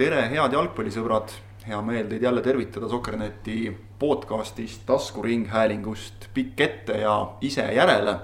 [0.00, 1.32] tere, head jalgpallisõbrad,
[1.66, 3.66] hea meel teid jälle tervitada Sokkerneti
[4.00, 8.14] podcastist, taskuringhäälingust pikk ette ja ise järele.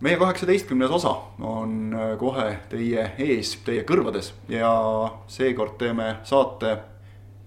[0.00, 4.70] meie kaheksateistkümnes osa on äh, kohe teie ees, teie kõrvades ja
[5.26, 6.76] seekord teeme saate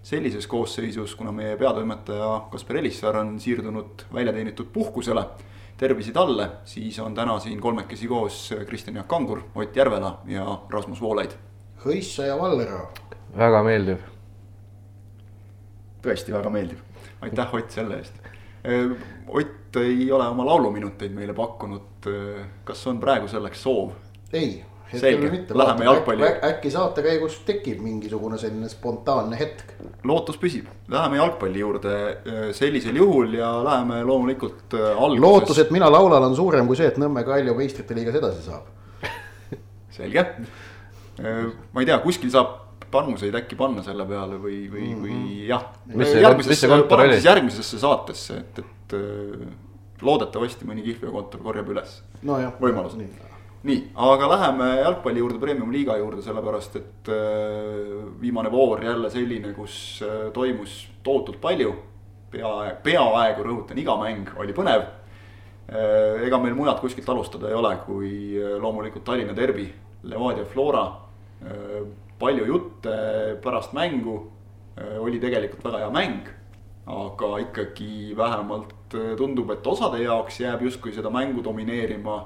[0.03, 5.25] sellises koosseisus, kuna meie peatoimetaja Kaspar Elissaar on siirdunud väljateenitud puhkusele.
[5.77, 11.01] tervisi talle, siis on täna siin kolmekesi koos Kristjan Jaak Kangur, Ott Järvela ja Rasmus
[11.01, 11.31] Voolaid.
[11.85, 13.04] Hõissa ja Vallera.
[13.37, 14.03] Väga meeldiv.
[16.05, 16.79] tõesti väga meeldiv,
[17.25, 18.13] aitäh Ott selle eest.
[19.27, 22.07] Ott ei ole oma lauluminuteid meile pakkunud,
[22.63, 23.91] kas on praegu selleks soov?
[24.33, 26.27] ei selge, läheme jalgpalli.
[26.43, 29.73] äkki saate käigus tekib mingisugune selline spontaanne hetk.
[30.03, 35.21] lootus püsib, läheme jalgpalli juurde äh, sellisel juhul ja läheme loomulikult alguses.
[35.21, 38.69] lootus, et mina laulan, on suurem kui see, et Nõmme Kalju meistrite liigas edasi saab
[39.95, 40.25] selge,
[41.17, 42.64] ma ei tea, kuskil saab
[42.95, 45.05] panuseid äkki panna selle peale või, või -hmm.
[45.05, 45.69] või jah.
[47.27, 48.97] järgmisesse, saatesse, et, et
[50.05, 52.99] loodetavasti mõni kihlveokontor korjab üles no võimaluse
[53.65, 60.03] nii, aga läheme jalgpalli juurde, premium-liiga juurde, sellepärast et äh, viimane voor jälle selline, kus
[60.05, 61.73] äh, toimus tohutult palju.
[62.35, 66.25] peaaegu, peaaegu rõhutan, iga mäng oli põnev äh,.
[66.25, 69.69] ega meil mujalt kuskilt alustada ei ole, kui äh, loomulikult Tallinna derbi,
[70.03, 70.85] Levadia Flora
[71.41, 71.85] äh,.
[72.19, 72.95] Palju jutte
[73.43, 74.31] pärast mängu,
[74.77, 76.33] äh, oli tegelikult väga hea mäng
[76.85, 78.73] aga ikkagi vähemalt
[79.17, 82.19] tundub, et osade jaoks jääb justkui seda mängu domineerima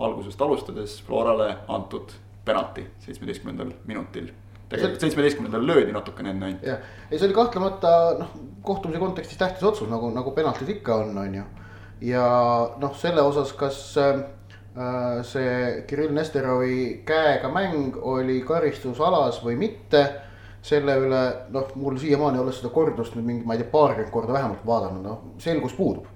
[0.00, 2.14] algusest alustades Florale antud
[2.44, 4.30] penalti seitsmeteistkümnendal minutil.
[4.70, 6.64] tegelikult seitsmeteistkümnendal löödi natukene enne ainult.
[6.64, 6.78] jah,
[7.10, 8.32] ei see oli kahtlemata noh,
[8.64, 11.44] kohtumise kontekstis tähtis otsus nagu, nagu penaltid ikka on, on ju.
[12.08, 12.26] ja
[12.80, 14.24] noh, selle osas, kas äh,
[15.26, 20.04] see Kirill Nesterovi käega mäng oli karistusalas või mitte
[20.62, 21.20] selle üle,
[21.50, 25.02] noh, mul siiamaani olles seda kordust nüüd mingi, ma ei tea, paarkümmend korda vähemalt vaadanud,
[25.02, 26.06] noh, selgus puudub.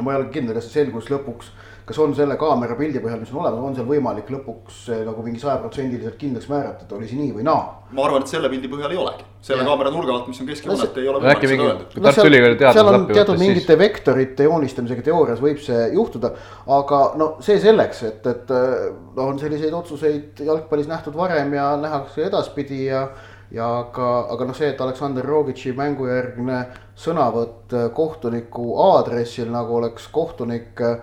[0.00, 1.52] ma ei ole kindel, kas see selgus lõpuks
[1.88, 5.22] kas on selle kaamera pildi põhjal, mis on olemas, on seal võimalik lõpuks eh, nagu
[5.24, 7.62] mingi sajaprotsendiliselt kindlaks määrata, et oli see nii või naa?
[7.96, 9.68] ma arvan, et selle pildi põhjal ei olegi, selle ja.
[9.70, 11.86] kaamera nurga alt, mis on keskjoonet no,, ei ole võimalik seda öelda.
[11.88, 12.12] No,
[12.60, 13.80] teadus seal on teatud mingite siis...
[13.80, 16.34] vektorite joonistamisega teoorias võib see juhtuda,
[16.76, 22.28] aga no see selleks, et, et noh, on selliseid otsuseid jalgpallis nähtud varem ja nähakse
[22.28, 23.08] edaspidi ja
[23.48, 26.58] ja aga, aga noh, see, et Aleksandr Rogitši mängujärgne
[27.00, 30.98] sõnavõtt kohtuniku aadressil nagu oleks kohtunik äh,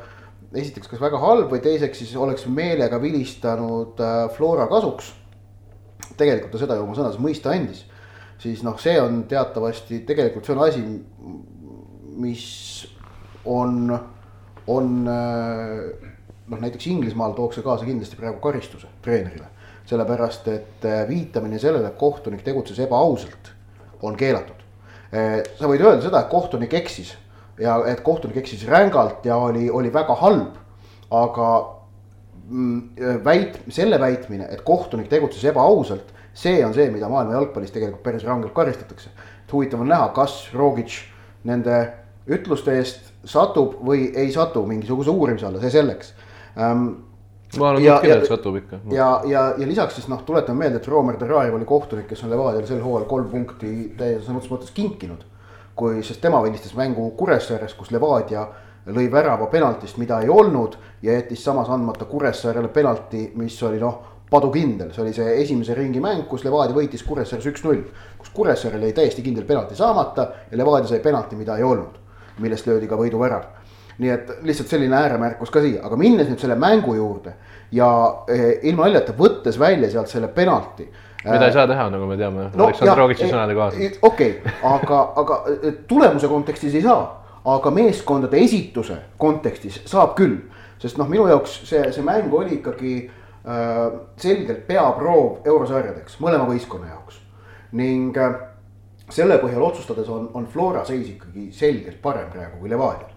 [0.60, 5.14] esiteks kas väga halb või teiseks siis oleks meelega vilistanud äh, Flora kasuks.
[6.18, 7.84] tegelikult ta seda ju oma sõnades mõista andis,
[8.40, 10.84] siis noh, see on teatavasti tegelikult see on asi,
[12.22, 12.46] mis
[13.52, 13.98] on,
[14.72, 16.08] on äh,
[16.48, 19.52] noh, näiteks Inglismaal tooks see kaasa kindlasti praegu karistuse treenerile.
[19.86, 23.52] sellepärast, et äh, viitamine sellele, et kohtunik tegutses ebaausalt,
[24.02, 24.64] on keelatud.
[25.16, 27.14] sa võid öelda seda, et kohtunik eksis
[27.60, 30.62] ja et kohtunik eksis rängalt ja oli, oli väga halb.
[31.12, 31.48] aga
[32.50, 32.82] mm,
[33.24, 38.26] väit-, selle väitmine, et kohtunik tegutses ebaausalt, see on see, mida maailma jalgpallis tegelikult päris
[38.26, 39.10] rangelt karistatakse.
[39.46, 40.98] et huvitav on näha, kas Rogic
[41.44, 41.78] nende
[42.28, 46.13] ütluste eest satub või ei satu mingisuguse uurimise alla, see selleks
[46.58, 46.88] ähm,
[47.60, 48.81] ma ja, kindel, et satub ikka.
[48.92, 52.34] ja, ja, ja lisaks siis noh, tuletame meelde, et Roomer Deraev oli kohtunik, kes on
[52.34, 55.24] Levadiale sel hooajal kolm punkti täies mõttes kinkinud
[55.75, 58.45] kui, sest tema välistas mängu Kuressaares, kus Levadia
[58.86, 63.98] lõi värava penaltist, mida ei olnud ja jättis samas andmata Kuressaarele penalti, mis oli noh,
[64.30, 67.83] padukindel, see oli see esimese ringi mäng, kus Levadia võitis Kuressaares üks-null.
[68.18, 72.00] kus Kuressaarel jäi täiesti kindel penalti saamata ja Levadia sai penalti, mida ei olnud,
[72.39, 73.51] millest löödi ka võiduvärav.
[73.98, 77.31] nii et lihtsalt selline ääremärkus ka siia, aga minnes nüüd selle mängu juurde
[77.72, 77.88] ja
[78.27, 80.89] eh, ilma naljata võttes välja sealt selle penalti
[81.31, 84.00] mida ei saa teha, nagu me teame no,, Aleksandr Rogitši sõnade kohaselt.
[84.01, 85.39] okei okay,, aga, aga
[85.89, 87.06] tulemuse kontekstis ei saa,
[87.56, 90.38] aga meeskondade esituse kontekstis saab küll.
[90.81, 93.81] sest noh, minu jaoks see, see mäng oli ikkagi äh,
[94.22, 97.19] selgelt peaproov eurosarjadeks mõlema võistkonna jaoks.
[97.74, 98.39] ning äh,
[99.10, 103.13] selle põhjal otsustades on, on Flora seis ikkagi selgelt parem praegu kui Levadial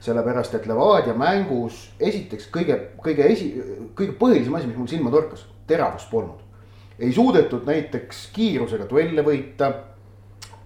[0.00, 3.50] sellepärast, et Levadia mängus esiteks kõige, kõige esi,
[3.92, 6.40] kõige põhilisem asi, mis mul silma torkas, teravust polnud
[7.00, 9.72] ei suudetud näiteks kiirusega duelle võita.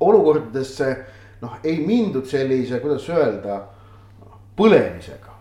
[0.00, 0.96] olukordadesse
[1.40, 3.60] noh, ei mindud sellise, kuidas öelda,
[4.56, 5.32] põlemisega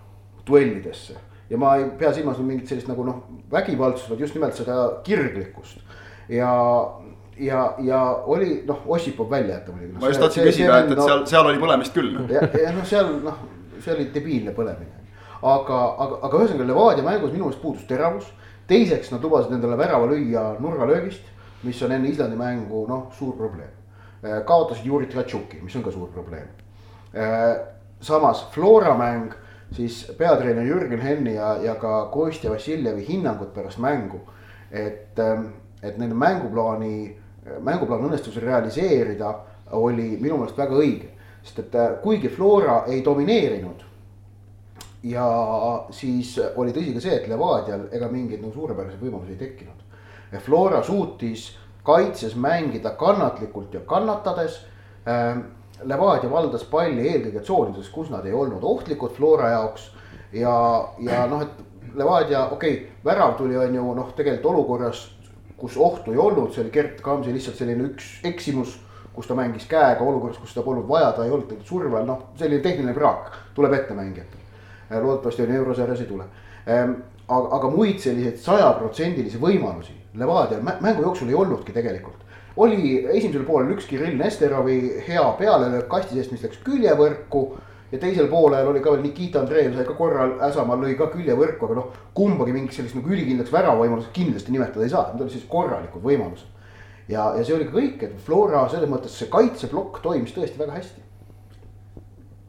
[0.47, 1.15] duellidesse
[1.49, 5.81] ja ma ei pea silmas mingit sellist nagu noh, vägivaldsust, vaid just nimelt seda kirglikkust
[6.29, 6.51] ja
[7.39, 9.99] ja, ja oli noh, Ossipov välja jätta muidugi.
[9.99, 12.13] ma just tahtsin küsida, et, et no, seal, seal oli põlemist küll.
[12.29, 13.39] ja, ja noh, seal noh,
[13.81, 15.01] see oli debiilne põlemine.
[15.41, 18.29] aga, aga, aga ühesõnaga Levadia mängus minu meelest puudus teravus
[18.67, 21.31] teiseks nad lubasid endale värava lüüa nurgalöögist.
[21.63, 23.69] mis on enne Islandi mängu noh, suur probleem.
[24.45, 26.47] kaotasid Juri Tratšuki, mis on ka suur probleem.
[28.01, 29.33] samas Flora mäng,
[29.71, 34.21] siis peatreener Jürgen Henni ja, ja ka Kostja Vassiljevi hinnangud pärast mängu.
[34.71, 35.19] et,
[35.83, 37.17] et nende mänguplaani,
[37.59, 39.35] mänguplaan õnnestus realiseerida,
[39.71, 41.09] oli minu meelest väga õige.
[41.43, 43.92] sest et kuigi Flora ei domineerinud
[45.03, 45.25] ja
[45.91, 49.81] siis oli tõsi ka see, et Levadial ega mingeid nagu suurepäraseid võimalusi ei tekkinud.
[50.43, 51.51] Flora suutis
[51.85, 54.61] kaitses mängida kannatlikult ja kannatades.
[55.07, 55.45] Ähm,
[55.83, 59.89] Levadia valdas palli eelkõige tsoonides, kus nad ei olnud ohtlikud Flora jaoks.
[60.31, 60.53] ja,
[60.99, 65.01] ja noh, et Levadia, okei okay,, värav tuli, on ju noh, tegelikult olukorras,
[65.57, 68.79] kus ohtu ei olnud, see oli Gert Kamsi lihtsalt selline üks eksimus
[69.13, 72.31] kus ta mängis käega olukorras, kus seda polnud vaja, ta ei olnud surve all, noh,
[72.39, 74.42] selline tehniline praak tuleb ette mängijatel Äh,
[75.01, 76.29] loodetavasti on eurosarjas ei tule.
[76.69, 76.95] Ähm,
[77.27, 82.19] aga, aga muid selliseid sajaprotsendilisi võimalusi Levadial mängu jooksul ei olnudki tegelikult.
[82.57, 87.41] oli esimesel poolel üks Kirill Nesterovi hea pealelöök kasti seest, mis läks küljevõrku
[87.91, 91.65] ja teisel poolel oli ka veel Nikita Andreev sai ka korral äsamaa lõi ka küljevõrku,
[91.65, 95.49] aga noh, kumbagi mingit sellist nagu ülikindlaks väravavõimalust kindlasti nimetada ei saa, need olid siis
[95.49, 96.69] korralikud võimalused.
[97.07, 101.01] ja, ja see oli kõik, et Flora selles mõttes see kaitseplokk toimis tõesti väga hästi.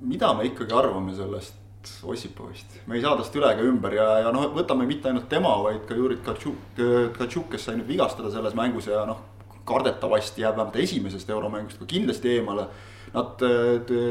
[0.00, 1.63] mida me ikkagi arvame sellest
[2.04, 5.52] Ossipovist, me ei saa tast üle ega ümber ja, ja noh, võtame mitte ainult tema,
[5.64, 6.80] vaid ka Juri Tkatšuk,
[7.16, 9.22] Tkatšuk, kes sai nüüd vigastada selles mängus ja noh,
[9.64, 12.66] kardetavasti jääb vähemalt esimesest euromängust ka kindlasti eemale.
[13.14, 13.42] Nad,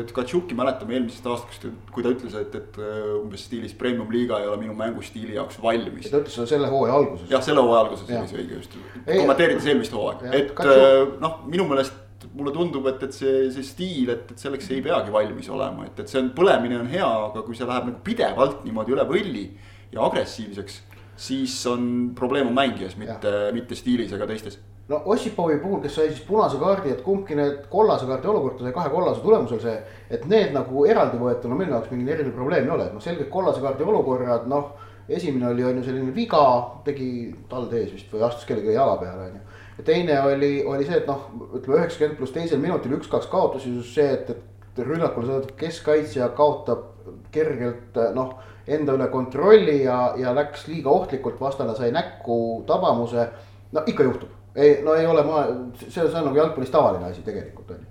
[0.08, 2.78] Tkatšuki mäletame eelmisest aastast, kui ta ütles, et, et
[3.18, 6.08] umbes stiilis premium liiga ei ole minu mängustiili jaoks valmis.
[6.08, 7.28] ta ütles seda selle hooaja alguses.
[7.34, 8.78] jah, selle hooaja alguses oli see õige just,
[9.10, 12.00] kommenteerides eelmist hooaega, et noh, minu meelest
[12.34, 16.00] mulle tundub, et, et see, see stiil, et, et selleks ei peagi valmis olema, et,
[16.02, 19.46] et see on, põlemine on hea, aga kui see läheb nagu pidevalt niimoodi üle võlli
[19.94, 20.82] ja agressiivseks.
[21.16, 24.58] siis on probleem on mängijas, mitte, mitte stiilis ega teistes.
[24.90, 28.66] no Ossipovi puhul, kes sai siis punase kaardi, et kumbki need kollase kaardi olukord, ta
[28.66, 29.78] sai kahe kollase tulemusel see.
[30.10, 33.30] et need nagu eraldi võetuna minu jaoks mingi eriline probleem ei ole, et noh, selgelt
[33.30, 34.74] kollase kaardi olukorrad, noh.
[35.08, 36.44] esimene oli, on ju selline viga,
[36.86, 37.08] tegi
[37.50, 39.43] talde ees vist või astus kellegi jala peale, on ju
[39.78, 43.96] ja teine oli, oli see, et noh, ütleme üheksakümmend pluss teisel minutil üks-kaks kaotusi, just
[43.98, 46.90] see, et, et rünnakule saadetud keskkaitsja kaotab
[47.34, 48.36] kergelt noh,
[48.68, 53.28] enda üle kontrolli ja, ja läks liiga ohtlikult, vastane sai näkku tabamuse.
[53.74, 55.48] no ikka juhtub, ei, no ei ole ma,
[55.82, 57.90] see, see on nagu jalgpallis tavaline asi tegelikult on ju.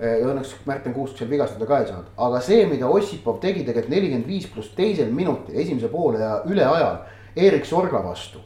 [0.00, 3.92] Ja õnneks Märten Kuusk seal vigastada ka ei saanud, aga see, mida Ossipov tegi tegelikult
[3.92, 7.02] nelikümmend viis pluss teisel minutil, esimese poole ja üleajal
[7.36, 8.40] Erik Sorga vastu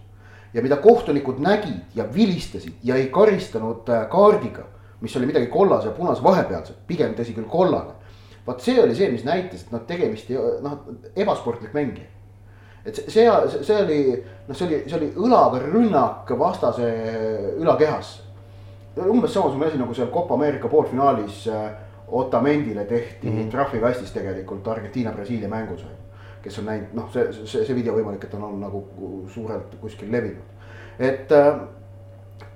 [0.54, 4.62] ja mida kohtunikud nägid ja vilistasid ja ei karistanud äh, kaardiga,
[5.00, 8.00] mis oli midagi kollase ja punase vahepealset, pigem tõsi küll kollane.
[8.46, 10.28] vot see oli see, mis näitas, et noh, tegemist
[10.62, 10.78] noh,
[11.16, 12.06] ebasportlik mängija.
[12.84, 14.00] et see, see, see oli,
[14.48, 16.90] noh, see oli, see oli õlaga rünnak vastase
[17.58, 18.22] ülakehasse.
[19.08, 21.72] umbes samasugune asi nagu seal Copa Ameerika poolfinaalis äh,
[22.08, 23.50] Otamendile tehti mm -hmm.
[23.50, 25.84] trahvikastis tegelikult Argentiina-Brasiilia mängus
[26.44, 28.82] kes on näinud, noh, see, see, see video võimalik, et on olnud nagu
[29.32, 30.68] suurelt kuskil levinud.
[30.98, 31.60] et äh,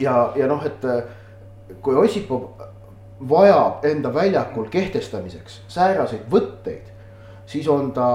[0.01, 1.05] ja, ja noh, et äh,
[1.83, 2.51] kui Ossipov
[3.29, 6.93] vajab enda väljakul kehtestamiseks sääraseid võtteid,
[7.49, 8.09] siis on ta,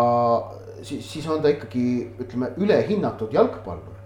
[0.81, 1.87] siis, siis on ta ikkagi
[2.21, 3.97] ütleme ülehinnatud jalgpallur.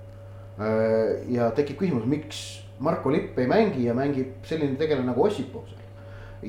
[0.58, 2.46] Äh, ja tekib küsimus, miks
[2.80, 5.84] Marko Lipp ei mängi ja mängib selline tegelane nagu Ossipov seal.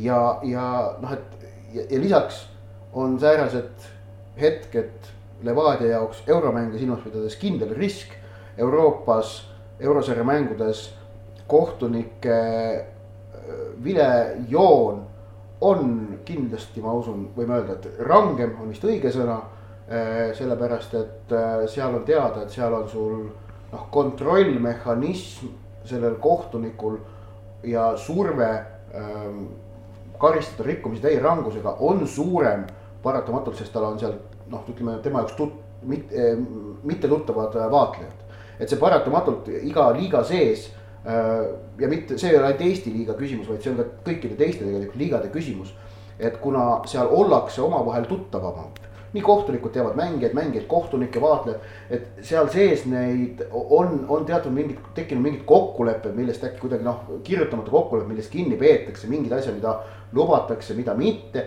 [0.05, 0.65] ja, ja
[1.01, 2.47] noh, et ja, ja lisaks
[2.93, 3.89] on säärased
[4.41, 8.15] hetked Levadia jaoks euromänge silmas pidades kindel risk.
[8.59, 9.45] Euroopas
[9.81, 10.89] eurosarja mängudes
[11.47, 12.39] kohtunike
[12.75, 15.05] äh, vilejoon
[15.61, 19.39] on kindlasti, ma usun, võime öelda, et rangem on vist õige sõna.
[19.89, 23.23] Äh, sellepärast, et äh, seal on teada, et seal on sul
[23.71, 25.55] noh, kontrollmehhanism
[25.89, 26.99] sellel kohtunikul
[27.65, 28.51] ja surve
[28.95, 29.47] ähm,
[30.21, 32.67] karistada rikkumisi täie rangusega on suurem
[33.03, 34.19] paratamatult, sest tal on seal
[34.51, 36.39] noh, ütleme tema jaoks tut-, mitte, eh,
[36.83, 38.25] mitte tuttavad äh, vaatlejad.
[38.59, 40.65] et see paratamatult iga liiga sees
[41.07, 41.45] äh,
[41.79, 44.65] ja mitte, see ei ole ainult Eesti liiga küsimus, vaid see on ka kõikide teiste
[44.65, 45.75] tegelikult liigade küsimus.
[46.19, 48.81] et kuna seal ollakse omavahel tuttavamad,
[49.13, 51.61] nii kohtunikud teavad mängijaid, mängijaid, kohtunikke, vaatlejad.
[51.91, 57.05] et seal sees neid on, on teatud mingid, tekkinud mingid kokkulepped, millest äkki kuidagi noh,
[57.23, 59.79] kirjutamata kokkulepped, millest kinni peetakse, mingid asjad, mida
[60.13, 61.47] lubatakse, mida mitte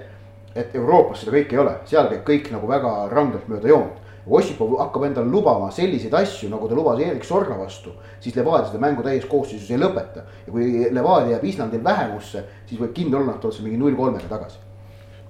[0.56, 4.00] et Euroopas seda kõike ei ole, seal käib kõik nagu väga rangelt mööda joont.
[4.22, 8.82] Ossipov hakkab endale lubama selliseid asju, nagu ta lubas Erik Sorga vastu, siis Levadia seda
[8.84, 10.28] mängu täies koosseisus ei lõpeta.
[10.46, 14.30] ja kui Levadia jääb Islandil vähemusse, siis võib kindel olla, et ollakse mingi null kolmega
[14.30, 14.60] tagasi.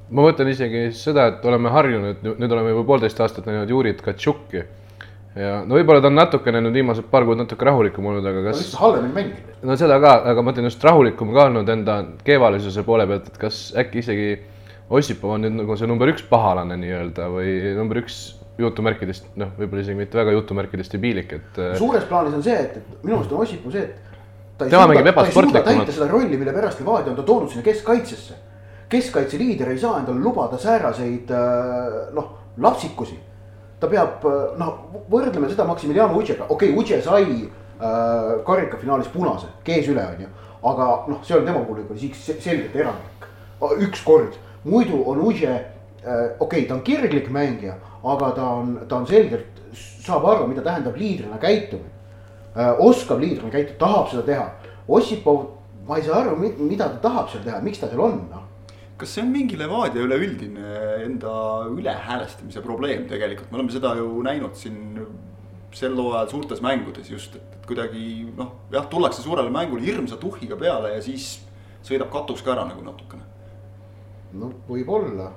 [0.10, 4.66] ma mõtlen isegi seda, et oleme harjunud, nüüd oleme juba poolteist aastat näinud Juri Tkatšuki.
[5.36, 8.60] ja no võib-olla ta on natukene nüüd viimased paar kuud natuke rahulikum olnud, aga kas.
[8.60, 9.60] lihtsalt halvemini mänginud.
[9.64, 13.38] no seda ka, aga ma ütlen just rahulikum ka olnud enda kehvalisuse poole pealt, et
[13.38, 14.32] kas äkki isegi
[14.92, 18.22] Ossipov on nüüd nagu see number üks pahalane nii-öelda või number üks
[18.60, 21.60] jutumärkidest, noh, võib-olla isegi mitte väga jutumärkidest debiilik, et.
[21.60, 24.18] Äh, suures plaanis on see, et, et minu arust on Ossipov see, et.
[24.62, 24.70] ei
[25.32, 28.38] ei suuda täita seda rolli, mille pärast Levadia on ta toonud sinna keskkaitsesse.
[28.92, 33.18] keskkaitseliider ei saa endale lubada sääraseid äh, noh, lapsikusi.
[33.80, 39.50] ta peab äh, noh, võrdleme seda Maximiliano Udžega, okei okay,, Udže sai äh, karikafinaalis punase,
[39.64, 40.32] kees üle on ju.
[40.62, 43.30] aga noh, see on tema puhul juba selgelt erandlik,
[43.88, 45.64] üks kord, muidu on Udže äh,,
[46.40, 50.64] okei okay,, ta on kirglik mängija aga ta on, ta on selgelt, saab aru, mida
[50.66, 51.92] tähendab liidrina käitumine.
[52.56, 54.48] Äh, oskab liidrina käituda, tahab seda teha.
[54.92, 55.44] Ossipov,
[55.88, 58.48] ma ei saa aru, mida ta tahab seal teha, miks ta seal on, noh
[59.02, 61.32] kas see on mingi Levadia üleüldine enda
[61.74, 65.00] ülehäälestamise probleem tegelikult, me oleme seda ju näinud siin
[65.74, 70.54] sel hooajal suurtes mängudes just, et, et kuidagi noh, jah, tullakse suurele mängule hirmsa tuhhiga
[70.60, 71.32] peale ja siis
[71.82, 73.26] sõidab katus ka ära nagu natukene.
[74.34, 75.32] No võib-olla,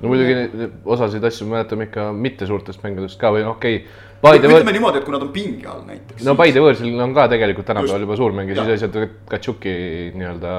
[0.00, 4.40] no muidugi osasid asju mäletame ikka mitte suurtest mängudest ka või noh, okei okay..
[4.40, 6.24] ütleme niimoodi, et kui nad on pinge all näiteks.
[6.26, 9.76] no Paide võõrsil on ka tegelikult tänapäeval juba suur mäng ja siis olid Katšuki
[10.16, 10.56] nii-öelda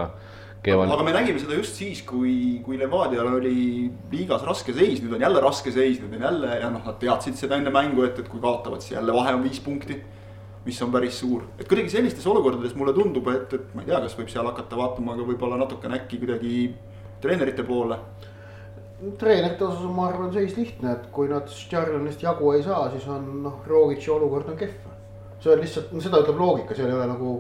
[0.66, 0.92] keeval.
[0.96, 5.26] aga me nägime seda just siis, kui, kui Levadial oli liigas raske seis, nüüd on
[5.28, 8.30] jälle raske seis, nüüd on jälle ja noh, nad teadsid seda enne mängu, et, et
[8.32, 10.00] kui kaotavad, siis jälle vahe on viis punkti.
[10.66, 14.00] Mis on päris suur, et kuidagi sellistes olukordades mulle tundub, et, et ma ei tea,
[14.02, 16.56] kas võib seal hakata vaatama ka võib-olla natukene äkki kuidagi
[17.22, 18.00] treenerite poole
[19.20, 23.28] treenerite osas ma arvan seis lihtne, et kui nad Stjarnist jagu ei saa, siis on
[23.44, 24.92] noh, Rogitši olukord on kehv.
[25.40, 27.32] see on lihtsalt, no seda ütleb loogika, seal ei ole nagu,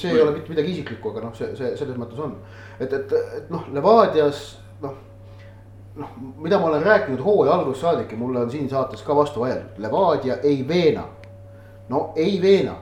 [0.00, 2.34] see ei ole mitte midagi isiklikku, aga noh, see, see selles mõttes on.
[2.80, 4.40] et, et, et noh, Levadias
[4.82, 4.96] noh,
[6.00, 9.44] noh, mida ma olen rääkinud hooaja algusest saadik ja mulle on siin saates ka vastu
[9.44, 11.04] vaieldud, Levadia ei veena.
[11.92, 12.74] No ei veena,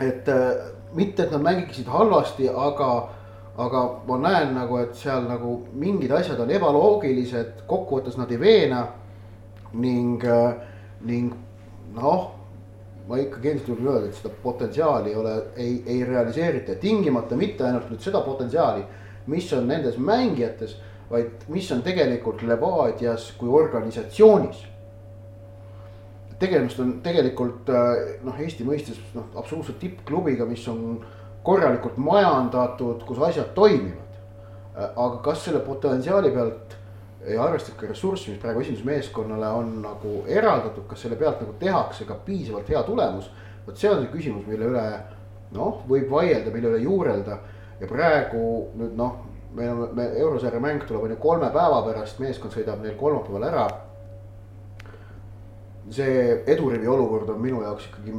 [0.00, 2.90] et äh, mitte, et nad mängiksid halvasti, aga
[3.58, 8.86] aga ma näen nagu, et seal nagu mingid asjad on ebaloogilised, kokkuvõttes nad ei veena.
[9.72, 10.54] ning, äh,
[11.04, 11.34] ning
[11.92, 12.30] noh,
[13.08, 16.78] ma ikkagi endiselt julgen öelda, et seda potentsiaali ei ole, ei, ei realiseerita.
[16.80, 18.86] Tingimata mitte ainult nüüd seda potentsiaali,
[19.28, 20.78] mis on nendes mängijates,
[21.10, 24.64] vaid mis on tegelikult Levadias kui organisatsioonis
[26.38, 31.00] tegemist on tegelikult äh, noh, Eesti mõistes noh, absoluutselt tippklubiga, mis on
[31.46, 34.04] korralikult majandatud, kus asjad toimivad.
[34.78, 36.76] aga kas selle potentsiaali pealt
[37.26, 42.04] ja arvestades ka ressurssi, mis praegu esindusmeeskonnale on nagu eraldatud, kas selle pealt nagu tehakse
[42.06, 43.30] ka piisavalt hea tulemus.
[43.66, 44.84] vot see on see küsimus, mille üle
[45.52, 47.40] noh, võib vaielda, mille üle juurelda
[47.80, 48.44] ja praegu
[48.78, 49.18] nüüd noh,
[49.56, 53.66] on, me eurosarja mäng tuleb on ju kolme päeva pärast, meeskond sõidab neil kolmapäeval ära.
[55.90, 58.14] See edurivi olukord on minu jaoks ikkagi,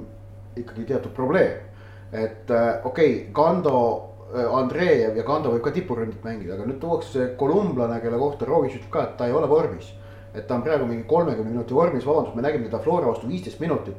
[0.63, 1.69] ikkagi teatud probleem
[2.11, 6.79] et äh, okei okay,, Kando äh,, Andreev ja Kando võib ka tipuründit mängida, aga nüüd
[6.81, 9.93] tuuakse see kolumblane, kelle kohta Rogic ütleb ka, et ta ei ole vormis.
[10.33, 13.59] et ta on praegu mingi kolmekümne minuti vormis, vabandust, me nägime teda Flora vastu viisteist
[13.59, 13.97] minutit.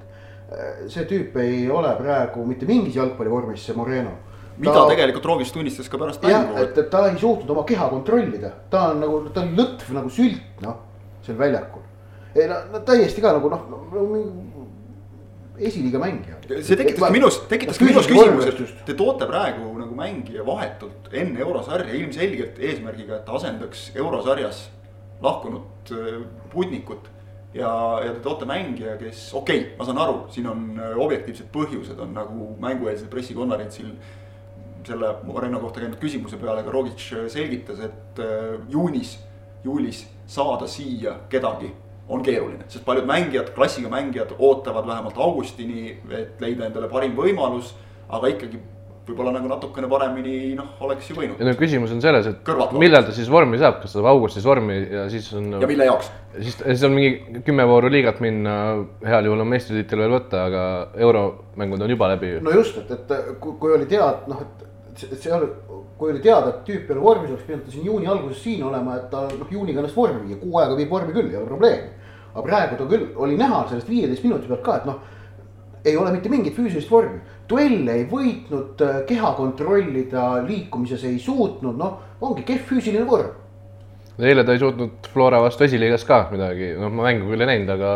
[0.50, 4.12] Äh, see tüüp ei ole praegu mitte mingis jalgpallivormis, see Moreno
[4.60, 6.58] mida ta, tegelikult Rogic tunnistas ka pärast mängu.
[6.60, 10.10] et, et ta ei suutnud oma keha kontrollida, ta on nagu, ta on lõtv nagu
[10.12, 10.76] sült, noh,
[11.26, 11.82] seal väljakul.
[12.34, 14.50] Ei no, no täiesti ka nagu noh no, no,
[15.60, 16.38] esiliiga mängija.
[16.62, 21.94] see tekitas minus, tekitas minus küsimuse, et te toote praegu nagu mängija vahetult enne eurosarja
[21.98, 24.68] ilmselgelt eesmärgiga, et ta asendaks eurosarjas
[25.22, 26.22] lahkunud äh,
[26.52, 27.10] Putnikut.
[27.54, 27.70] ja,
[28.04, 32.00] ja te toote mängija, kes, okei okay,, ma saan aru, siin on äh, objektiivsed põhjused
[32.00, 33.92] on nagu mängueelsel pressikonverentsil
[34.86, 39.18] selle Moreno kohta käinud küsimuse peale ka Rogic selgitas, et äh, juunis,
[39.64, 41.74] juulis saada siia kedagi
[42.10, 47.74] on keeruline, sest paljud mängijad, klassiga mängijad ootavad vähemalt augustini, et leida endale parim võimalus,
[48.10, 48.58] aga ikkagi
[49.10, 51.40] võib-olla nagu natukene paremini noh, oleks ju võinud.
[51.40, 54.46] ja no küsimus on selles, et millal ta siis vormi saab, kas ta saab augustis
[54.46, 55.52] vormi ja siis on.
[55.62, 56.10] ja mille jaoks?
[56.36, 58.54] siis, siis on mingi kümme vooru liigat minna,
[59.06, 60.64] heal juhul on meistritiitel veel võtta, aga
[61.06, 62.36] euromängud on juba läbi.
[62.44, 64.66] no just, et, et kui, kui oli teada, noh, et,
[65.06, 65.48] et see oli,
[66.00, 68.66] kui oli teada, et tüüp ei ole vormis, oleks pidanud ta siin juuni alguses siin
[68.66, 71.48] olema, et ta noh, juuniga ennast vormi viia, kuu aega viib vormi küll, ei ole
[71.48, 71.99] probleemi
[72.34, 75.00] aga praegu ta küll oli näha sellest viieteist minuti pealt ka, et noh,
[75.84, 77.20] ei ole mitte mingit füüsilist vormi.
[77.50, 83.34] duelle ei võitnud, äh, keha kontrollida liikumises ei suutnud, noh, ongi kehv füüsiline vorm.
[84.18, 87.74] eile ta ei suutnud Flora vastu esiliigas ka midagi, noh, ma mängu küll ei näinud,
[87.74, 87.94] aga,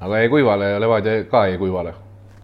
[0.00, 1.94] aga jäi kuivale ja Levadia ka jäi kuivale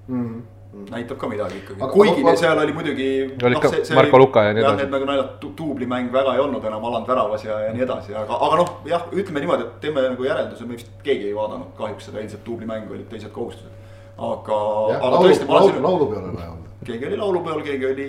[0.09, 0.25] mm.
[0.25, 0.60] -hmm.
[0.91, 3.09] Näitab ka midagi ikkagi, kuigi aga- seal oli muidugi.
[3.49, 4.77] Oli ka Marko Luka ja nii edasi.
[4.85, 8.39] Need nagu naljad, duublimäng väga ei olnud enam Aland väravas ja, ja nii edasi, aga,
[8.47, 12.07] aga noh, jah, ütleme niimoodi, et teeme nagu järelduse, me vist keegi ei vaadanud kahjuks
[12.11, 13.73] seda eilset duublimängu, olid teised kohustused.
[14.19, 14.61] aga,
[14.95, 16.73] aga laulu, tõesti, ma laulu, laulupeol on vaja olla.
[16.85, 18.09] keegi oli laulupeol, keegi oli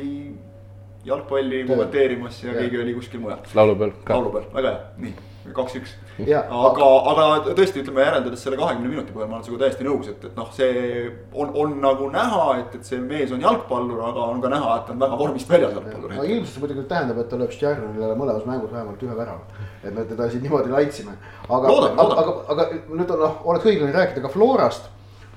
[1.06, 2.60] jalgpalli kommenteerimas ja Jah.
[2.62, 3.38] keegi oli kuskil mujal.
[3.56, 4.14] laulupeol ka.
[4.14, 5.14] laulupeol, väga hea, nii,
[5.56, 5.96] kaks-üks.
[6.22, 7.26] Aga, aga
[7.58, 10.52] tõesti, ütleme järeldades selle kahekümne minuti põhjal ma olen sinuga täiesti nõus, et, et noh,
[10.54, 14.76] see on, on nagu näha, et, et see mees on jalgpallur, aga on ka näha,
[14.78, 16.14] et ta on väga vormist väljas jalgpallur.
[16.14, 19.68] no ilmselt see muidugi tähendab, et ta lööb Stjarnile mõlemas mängus vähemalt ühe värava.
[19.84, 21.18] et me teda siin niimoodi laitsime.
[21.50, 24.90] aga, aga, aga, aga nüüd on noh, oleks õiglane rääkida ka Florast,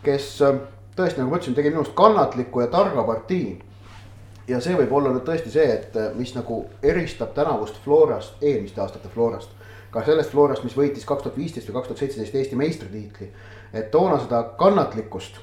[0.04, 0.60] kes äh,
[0.96, 3.58] tõesti, nagu ma ütlesin, tegi minu arust kannatliku ja targa partii.
[4.48, 8.80] ja see võib olla nüüd tõesti see, et äh, mis nagu eristab tänavust Florast eelmiste
[8.84, 9.50] aastate Florast.
[9.94, 13.30] Ka sellest Florast, mis võitis kaks tuhat viisteist või kaks tuhat seitseteist Eesti meistritiitli.
[13.72, 15.40] et toona seda kannatlikkust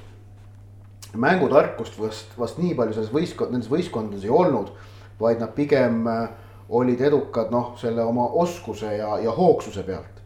[1.16, 4.72] mängutarkust vast, vast nii palju selles võistkond, nendes võistkondades ei olnud.
[5.20, 6.28] vaid nad pigem äh,
[6.68, 10.20] olid edukad noh, selle oma oskuse ja, ja hoogsuse pealt.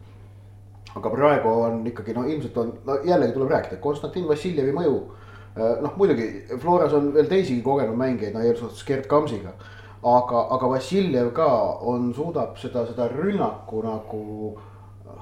[0.95, 5.01] aga praegu on ikkagi no ilmselt on, no jällegi tuleb rääkida, Konstantin Vassiljevi mõju.
[5.81, 9.53] noh, muidugi Floras on veel teisigi kogenud mängijaid, no eesotsas Gerd Kamsiga.
[10.15, 11.49] Aga, aga Vassiljev ka
[11.89, 14.23] on, suudab seda, seda rünnaku nagu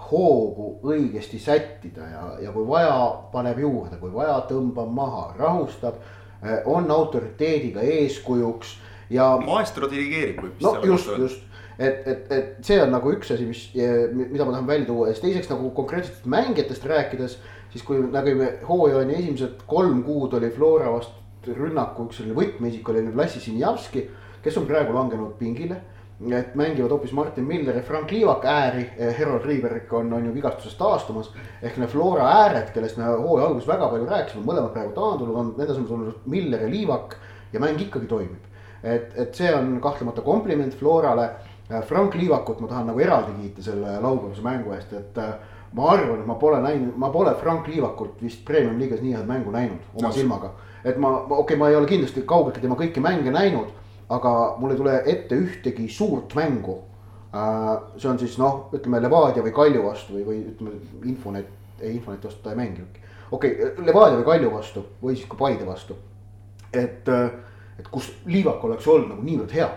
[0.10, 2.98] hoogu õigesti sättida ja, ja kui vaja,
[3.32, 6.02] paneb juurde, kui vaja, tõmbab maha, rahustab.
[6.70, 8.76] on autoriteediga eeskujuks
[9.10, 11.44] ja maestro dirigeerib, võib no just, just,
[11.80, 15.16] et, et, et see on nagu üks asi, mis, mida ma tahan välja tuua ja
[15.16, 17.38] siis teiseks nagu konkreetsetest mängijatest rääkides.
[17.72, 23.04] siis kui nägime hooajani esimesed kolm kuud oli Flora vastu rünnaku üks selline võtmeisik oli
[23.16, 24.06] Lassi Sinjavski,
[24.46, 25.82] kes on praegu langenud pingile.
[26.32, 28.86] et mängivad hoopis Martin Miller ja Frank Liivak ääri,
[29.18, 31.34] Herold Riiberg on, on ju vigastusest taastumas.
[31.62, 35.54] ehk need Flora ääred, kellest me hooaja alguses väga palju rääkisime, mõlemad praegu taandunud on,
[35.58, 37.18] nendes on tulnud Miller ja Liivak
[37.54, 38.56] ja mäng ikkagi toimib
[38.86, 41.30] et, et see on kahtlemata kompliment Florale.
[41.88, 45.32] Frank Liivakut ma tahan nagu eraldi kiita selle laupäevase mängu eest, et äh,
[45.74, 49.26] ma arvan, et ma pole näinud, ma pole Frank Liivakult vist Premium liigas nii head
[49.26, 50.20] mängu näinud oma Nõus.
[50.20, 50.52] silmaga.
[50.84, 53.74] et ma, okei okay, ma ei ole kindlasti kaugeltki tema kõiki mänge näinud,
[54.10, 56.82] aga mul ei tule ette ühtegi suurt mängu.
[57.98, 60.72] see on siis noh, ütleme Levadia või Kalju vastu või, või ütleme
[61.04, 61.50] Infonet,
[61.82, 63.00] ei Infoneti vastu ta ei mänginudki.
[63.32, 65.98] okei okay,, Levadia või Kalju vastu või siis ka Paide vastu.
[66.74, 67.32] et äh,
[67.80, 69.70] et kus Liivak oleks olnud nagu niivõrd hea.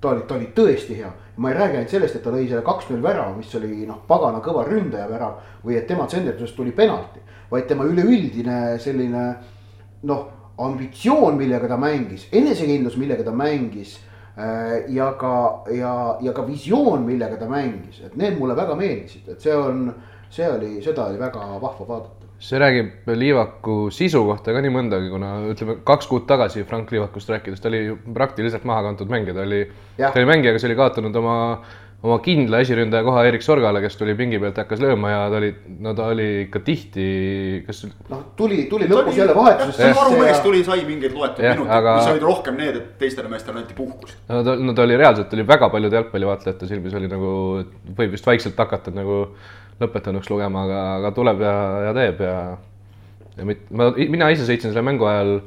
[0.00, 1.10] ta oli, ta oli tõesti hea,
[1.40, 4.42] ma ei räägi ainult sellest, et ta lõi selle kaks-null värava, mis oli noh, pagana
[4.44, 5.38] kõva ründaja värav.
[5.64, 9.24] või et tema tsenderdusest tuli penalti, vaid tema üleüldine selline
[10.02, 10.26] noh,
[10.58, 14.00] ambitsioon, millega ta mängis, enesekindlus, millega ta mängis.
[14.34, 19.28] äh, ja ka, ja, ja ka visioon, millega ta mängis, et need mulle väga meeldisid,
[19.30, 19.92] et see on,
[20.30, 25.08] see oli, seda oli väga vahva vaadata see räägib Liivaku sisu kohta ka nii mõndagi,
[25.12, 29.46] kuna ütleme kaks kuud tagasi Frank Liivakust rääkides, ta oli praktiliselt maha kantud mängija, ta
[29.46, 29.62] oli,
[29.96, 31.36] ta oli mängija, kes oli kaotanud oma,
[32.04, 35.38] oma kindla esiründaja koha Erik Sorgale, kes tuli pingi pealt ja hakkas lööma ja ta
[35.38, 35.48] oli,
[35.86, 37.06] no ta oli ikka tihti,
[37.64, 41.96] kas noh, tuli, tuli lõpus jälle varumees ja tuli, sai mingeid loetud Jah, minutid aga-
[42.02, 44.18] mis olid rohkem need, et teistele meestele anti puhkust.
[44.28, 47.32] no ta, no ta oli reaalselt oli väga paljude jalgpallivaatlejate silmis oli nagu,
[47.96, 49.24] võib vist vaikselt hakata nagu
[49.80, 51.56] lõpetanuks lugema, aga, aga tuleb ja,
[51.88, 52.38] ja teeb ja.
[53.38, 55.38] ja mit, ma, mina ise sõitsin selle mängu ajal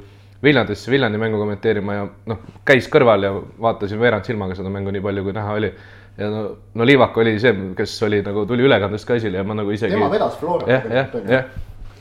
[0.42, 5.02] Viljandisse Viljandi mängu kommenteerima ja noh, käis kõrval ja vaatasin veerand silmaga seda mängu nii
[5.02, 5.72] palju, kui näha oli.
[6.18, 6.42] Ja no,
[6.74, 9.94] no Liivak oli see, kes oli nagu tuli ülekandest ka esile ja ma nagu isegi.
[9.94, 11.48] tema vedas Florat jah, jah, jah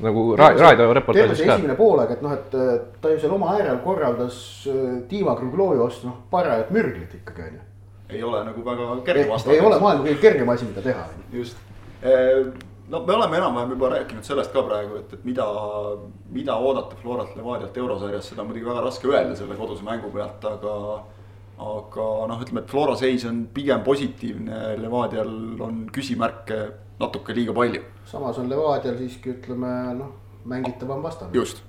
[0.04, 1.56] nagu ra raadioreportaažis terve see ka.
[1.58, 5.80] esimene poolaeg, et noh, et äh, ta ju seal oma äärel korraldas äh, Dima Kruglovi
[5.82, 7.62] vastu noh, parajat mürglit ikkagi onju.
[8.10, 9.60] ei ole nagu väga kerge ei vastane.
[9.62, 11.08] ole maailma kõige kergem asi, mida teha.
[11.34, 11.58] just,
[12.90, 15.48] no me oleme enam-vähem juba rääkinud sellest ka praegu, et, et mida,
[16.30, 20.46] mida oodata Floralt Levadialt eurosarjas, seda on muidugi väga raske öelda selle koduse mängu pealt,
[20.46, 20.78] aga.
[21.58, 25.32] Aga noh, ütleme, et Flora seis on pigem positiivne, Levadial
[25.66, 26.60] on küsimärke
[27.00, 27.82] natuke liiga palju.
[28.06, 30.14] samas on Levadial siiski ütleme noh,
[30.46, 31.34] mängitavam vastane.
[31.34, 31.64] just,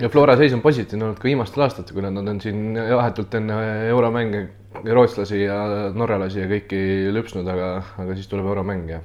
[0.00, 3.60] ja Flora seis on positiivne olnud ka viimastel aastatel, kui nad on siin vahetult enne
[3.90, 4.48] euromänge
[4.84, 5.60] rootslasi ja
[5.94, 6.80] norralasi ja kõiki
[7.12, 9.00] lüpsnud, aga, aga siis tuleb euromäng ja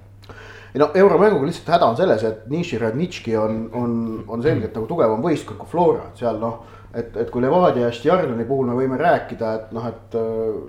[0.74, 3.92] ei no euromänguga lihtsalt häda on selles, et Nishi Radnitški on, on,
[4.28, 6.64] on selgelt nagu tugevam võistkond kui Flora, et seal noh.
[6.94, 10.60] Et, et kui Levadia ja Stjarnani puhul me võime rääkida, et noh, et äh,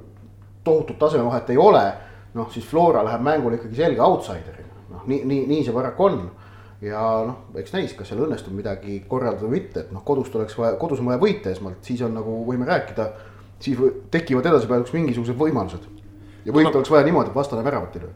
[0.65, 1.85] tohutut tasemevahet ei ole.
[2.35, 6.19] noh, siis Flora läheb mängule ikkagi selge outsider'ina, noh nii, nii, nii see paraku on.
[6.83, 10.59] ja noh, eks näis, kas seal õnnestub midagi korraldada või mitte, et noh, kodust oleks
[10.59, 13.13] vaja, kodus on vaja võita esmalt, siis on nagu võime rääkida.
[13.65, 13.79] siis
[14.11, 15.89] tekivad edasipääsuks mingisugused võimalused.
[16.45, 18.15] ja võita oleks vaja niimoodi, et vastane väravat ei löö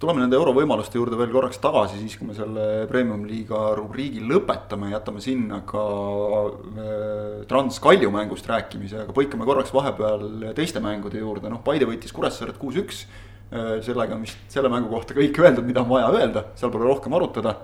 [0.00, 5.22] tuleme nende eurovõimaluste juurde veel korraks tagasi, siis kui me selle premium-liiga rubriigi lõpetame, jätame
[5.24, 11.88] sinna ka äh, Trans-Kalju mängust rääkimise, aga põikame korraks vahepeal teiste mängude juurde, noh, Paide
[11.88, 13.06] võitis Kuressaaret kuus-üks.
[13.46, 16.88] Äh, sellega on vist selle mängu kohta kõik öeldud, mida on vaja öelda, seal pole
[16.90, 17.56] rohkem arutada.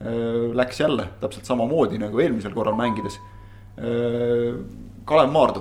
[0.00, 3.20] Äh, läks jälle täpselt samamoodi nagu eelmisel korral mängides.
[3.76, 5.60] Kalev Maardu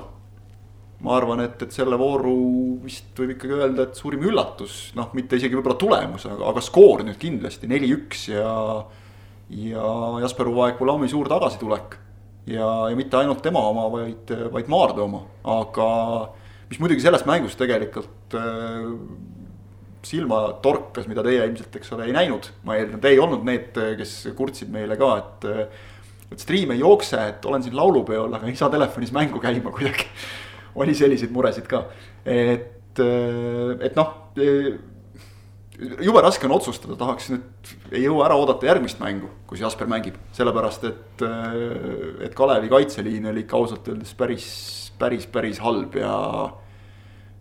[1.05, 2.35] ma arvan, et, et selle vooru
[2.83, 7.05] vist võib ikkagi öelda, et suurim üllatus, noh, mitte isegi võib-olla tulemus, aga, aga skoor
[7.05, 8.55] nüüd kindlasti neli-üks ja.
[9.53, 9.91] ja
[10.23, 11.99] Jasper Uvaek-Ulami suur tagasitulek.
[12.49, 15.21] ja, ja mitte ainult tema oma, vaid, vaid Maardu oma,
[15.59, 15.89] aga
[16.71, 18.89] mis muidugi sellest mängust tegelikult äh,
[20.05, 22.49] silma torkas, mida teie ilmselt, eks ole, ei näinud.
[22.65, 25.47] ma eeldan, te ei olnud need, kes kurtsid meile ka, et,
[26.33, 30.09] et stream ei jookse, et olen siin laulupeol, aga ei saa telefonis mängu käima kuidagi
[30.75, 31.85] oli selliseid muresid ka,
[32.25, 34.11] et, et noh
[35.75, 40.17] jube raske on otsustada, tahaks nüüd, ei jõua ära oodata järgmist mängu, kus Jasper mängib.
[40.35, 41.23] sellepärast, et,
[42.25, 44.45] et Kalevi kaitseliin oli ikka ausalt öeldes päris,
[44.99, 46.13] päris, päris halb ja.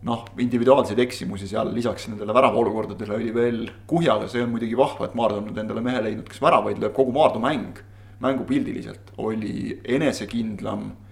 [0.04, 5.14] noh, individuaalseid eksimusi seal lisaks nendele väravaolukordadele oli veel kuhjaga, see on muidugi vahva, et
[5.18, 7.82] Maardu on nüüd endale mehe leidnud, kes väravaid lööb, kogu Maardu mäng.
[8.24, 11.03] mängupildiliselt oli enesekindlam Äh,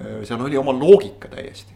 [0.00, 1.74] seal oli oma loogika täiesti.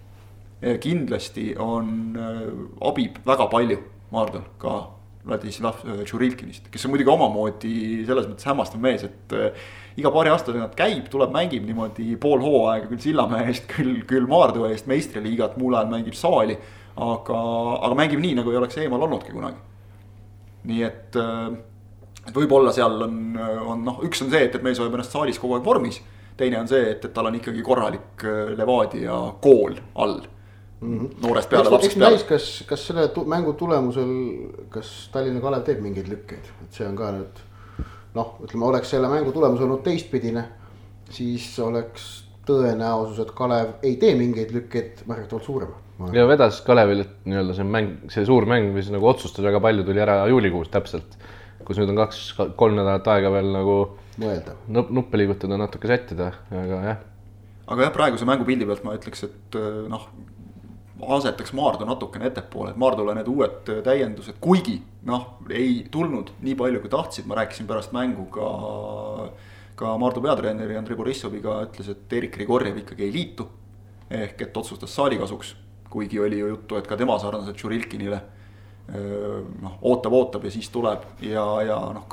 [0.81, 3.77] kindlasti on äh, abi väga palju
[4.11, 4.77] Maardal ka
[5.27, 7.75] Vladislav äh, Tšurilkinist, kes on muidugi omamoodi
[8.09, 9.37] selles mõttes hämmastav mees, et
[10.01, 14.29] iga paari aasta tagant käib, tuleb, mängib niimoodi pool hooaega küll Sillamäe eest, küll, küll
[14.31, 16.57] Maardu eest meistriliigat, muul ajal mängib saali.
[16.97, 17.39] aga,
[17.85, 19.61] aga mängib nii, nagu ei oleks eemal olnudki kunagi.
[20.65, 21.17] nii et,
[22.27, 23.19] et võib-olla seal on,
[23.67, 26.01] on noh, üks on see, et, et mees hoiab ennast saalis kogu aeg vormis
[26.37, 30.21] teine on see, et, et tal on ikkagi korralik äh, Levadia kool all
[30.81, 30.99] mm.
[30.99, 31.09] -hmm.
[31.23, 32.19] noorest peale, lapsest peale.
[32.29, 34.13] kas, kas selle mängu tulemusel,
[34.69, 37.43] kas Tallinna Kalev teeb mingeid lükkeid, et see on ka nüüd
[38.17, 40.45] noh, ütleme, oleks selle mängu tulemus olnud teistpidine,
[41.11, 42.07] siis oleks
[42.47, 45.75] tõenäosus, et Kalev ei tee mingeid lükkeid märgatavalt suurem.
[46.13, 49.85] ja vedas Kalevil, et nii-öelda see mäng, see suur mäng, mis nagu otsustas väga palju,
[49.85, 51.17] tuli ära juulikuus täpselt.
[51.67, 53.77] kus nüüd on kaks-kolm nädalat aega veel nagu
[54.21, 54.57] mõelda.
[54.69, 57.05] nupp, nuppe liigutada, natuke sättida, aga jah.
[57.67, 60.09] aga jah, praeguse mängupildi pealt ma ütleks, et äh, noh,
[61.17, 66.57] asetaks Maardu natukene ettepoole, et Maardule need uued äh, täiendused, kuigi noh, ei tulnud nii
[66.59, 68.49] palju, kui tahtsid, ma rääkisin pärast mängu ka.
[69.77, 73.49] ka Maardu peatreeneri Andrei Borissoviga ütles, et Erik Grigorjev ikkagi ei liitu.
[74.11, 75.57] ehk et otsustas saali kasuks,
[75.91, 80.71] kuigi oli ju juttu, et ka tema sarnaselt Tšurilkinile äh, noh, ootab, ootab ja siis
[80.71, 82.07] tuleb ja, ja noh,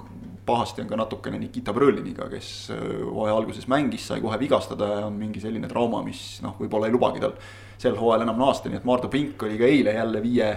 [0.45, 5.05] pahasti on ka natukene Nikita Brõliniga, kes hooaja äh, alguses mängis, sai kohe vigastada ja
[5.07, 7.35] on mingi selline trauma, mis noh, võib-olla ei lubagi tal
[7.79, 10.49] sel hooajal enam naasta, nii et Maardu Pink oli ka eile jälle viie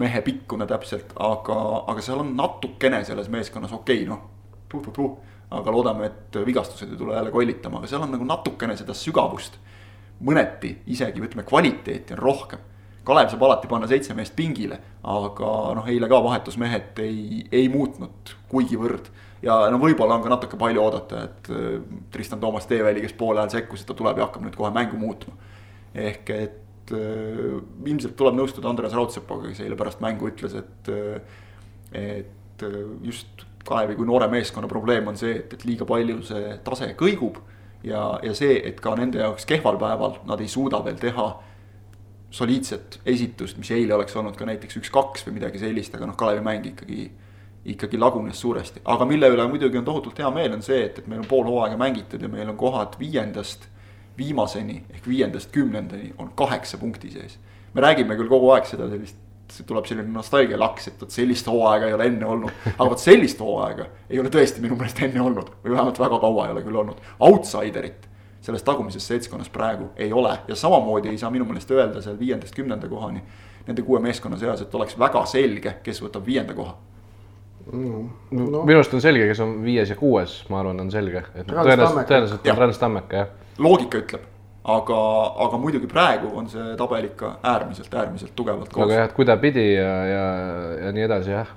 [0.00, 1.58] mehe pikkune täpselt, aga,
[1.92, 5.16] aga seal on natukene selles meeskonnas okei okay,, noh.
[5.54, 9.60] aga loodame, et vigastused ei tule jälle kollitama, aga seal on nagu natukene seda sügavust.
[10.24, 12.60] mõneti isegi ütleme, kvaliteeti on rohkem
[13.04, 18.32] Kalev saab alati panna seitse meest pingile, aga noh, eile ka vahetusmehed ei, ei muutnud
[18.48, 19.10] kuigivõrd
[19.44, 21.78] ja no võib-olla on ka natuke palju oodata, et äh,
[22.12, 25.00] Tristan Toomas Teeväli, kes poole ajal sekkus, et ta tuleb ja hakkab nüüd kohe mängu
[25.00, 25.36] muutma.
[25.94, 31.42] ehk et äh, ilmselt tuleb nõustuda Andres Raudsepaga, kes eile pärast mängu ütles, et, äh,
[31.94, 32.64] et
[33.02, 37.40] just Kalevi kui noore meeskonna probleem on see, et, et liiga palju see tase kõigub.
[37.84, 41.26] ja, ja see, et ka nende jaoks kehval päeval nad ei suuda veel teha
[42.34, 46.42] soliidset esitust, mis eile oleks olnud ka näiteks üks-kaks või midagi sellist, aga noh, Kalevi
[46.44, 47.10] mäng ikkagi
[47.64, 51.06] ikkagi lagunes suuresti, aga mille üle muidugi on tohutult hea meel, on see, et, et
[51.08, 53.68] meil on pool hooaega mängitud ja meil on kohad viiendast
[54.18, 57.38] viimaseni ehk viiendast kümnendani on kaheksa punkti sees.
[57.74, 59.16] me räägime küll kogu aeg seda sellist,
[59.66, 62.62] tuleb selline nostalgia laks, et vot sellist hooaega ei ole enne olnud.
[62.74, 66.46] aga vot sellist hooaega ei ole tõesti minu meelest enne olnud või vähemalt väga kaua
[66.46, 67.00] ei ole küll olnud.
[67.20, 68.08] Outsiderit
[68.44, 72.54] selles tagumises seltskonnas praegu ei ole ja samamoodi ei saa minu meelest öelda seal viiendast
[72.54, 73.24] kümnenda kohani.
[73.66, 76.76] Nende kuue meeskonna seas, et oleks väga selge, kes võtab viienda koha
[77.72, 78.04] no.
[78.34, 82.06] minu arust on selge, kes on viies ja kuues, ma arvan, on selge, et tõenäoliselt,
[82.10, 83.34] tõenäoliselt on Rans Tammeka, jah.
[83.64, 84.24] loogika ütleb,
[84.76, 85.00] aga,
[85.46, 88.86] aga muidugi praegu on see tabel ikka äärmiselt, äärmiselt tugevalt koos.
[88.86, 90.24] aga jah, et kuidapidi ja, ja,
[90.86, 91.52] ja nii edasi, jah.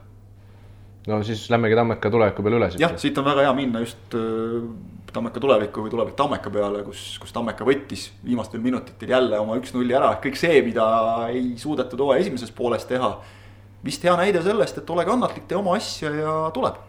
[1.08, 2.72] no siis lähmegi Tammeka tuleviku peale üle.
[2.80, 4.68] jah, siit on väga hea minna just äh,
[5.14, 9.96] Tammeka tulevikku või tulevik Tammeka peale, kus, kus Tammeka võttis viimastel minutitel jälle oma üks-nulli
[9.98, 10.86] ära, kõik see, mida
[11.32, 13.16] ei suudetud hooaja esimeses pooles teha
[13.88, 16.84] vist hea näide sellest, et ole kannatlik, tee oma asja ja tuleb.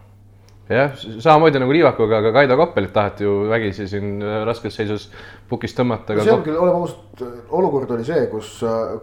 [0.69, 5.07] jah, samamoodi nagu Liivakuga, aga Kaido Koppelit taheti ju vägisi siin äh, raskes seisus
[5.49, 7.23] pukist tõmmata, no aga see on küll, oleme ausad,
[7.57, 8.51] olukord oli see, kus,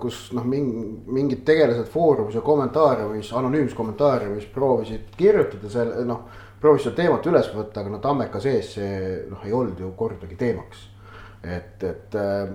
[0.03, 6.23] kus noh, mingid tegelased Foorumis ja kommentaariumis, anonüümskommentaariumis proovisid kirjutada selle, noh.
[6.63, 8.93] proovisid seda teemat üles võtta, aga no Tammeka sees see
[9.33, 10.93] noh, ei olnud ju kordagi teemaks.
[11.43, 12.47] et, et äh,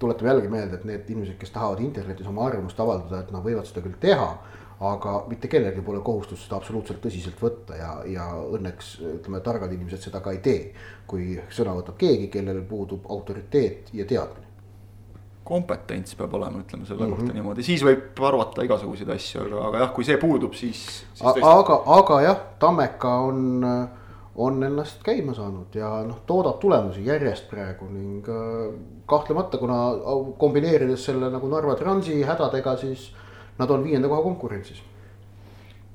[0.00, 3.68] tuletame jällegi meelde, et need inimesed, kes tahavad internetis oma arvamust avaldada, et nad võivad
[3.68, 4.32] seda küll teha
[4.80, 10.04] aga mitte kellelgi pole kohustust seda absoluutselt tõsiselt võtta ja, ja õnneks ütleme, targad inimesed
[10.04, 10.72] seda ka ei tee.
[11.06, 14.44] kui sõna võtab keegi, kellel puudub autoriteet ja teadmine.
[15.46, 17.16] kompetents peab olema, ütleme selle mm -hmm.
[17.16, 21.42] Kohta niimoodi, siis võib arvata igasuguseid asju, aga, aga jah, kui see puudub, siis, siis
[21.42, 23.64] aga, aga jah, Tammeka on,
[24.34, 28.74] on ennast käima saanud ja noh, toodab tulemusi järjest praegu ning äh,
[29.06, 29.94] kahtlemata, kuna
[30.38, 33.14] kombineerides selle nagu Narva Transi hädadega, siis
[33.58, 34.82] nad on viienda koha konkurentsis.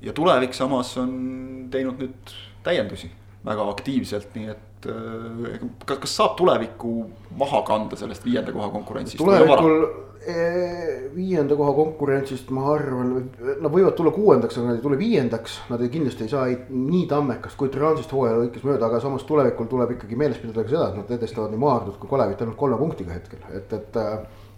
[0.02, 3.10] ja tulevik samas on teinud nüüd täiendusi
[3.46, 6.94] väga aktiivselt, nii et äh, kas, kas saab tulevikku
[7.38, 9.18] maha kanda sellest viienda koha konkurentsist?
[9.22, 9.86] tulevikul
[10.26, 13.14] eh, viienda koha konkurentsist ma arvan,
[13.48, 17.02] nad võivad tulla kuuendaks, aga nad ei tule viiendaks, nad ei, kindlasti ei saa nii
[17.10, 20.92] Tammekast kui Transist hooaja lõikes mööda, aga samas tulevikul tuleb ikkagi meeles pidada ka seda,
[20.92, 24.00] et nad edestavad nii Maardut kui Kalevit ainult kolme punktiga hetkel, et, et.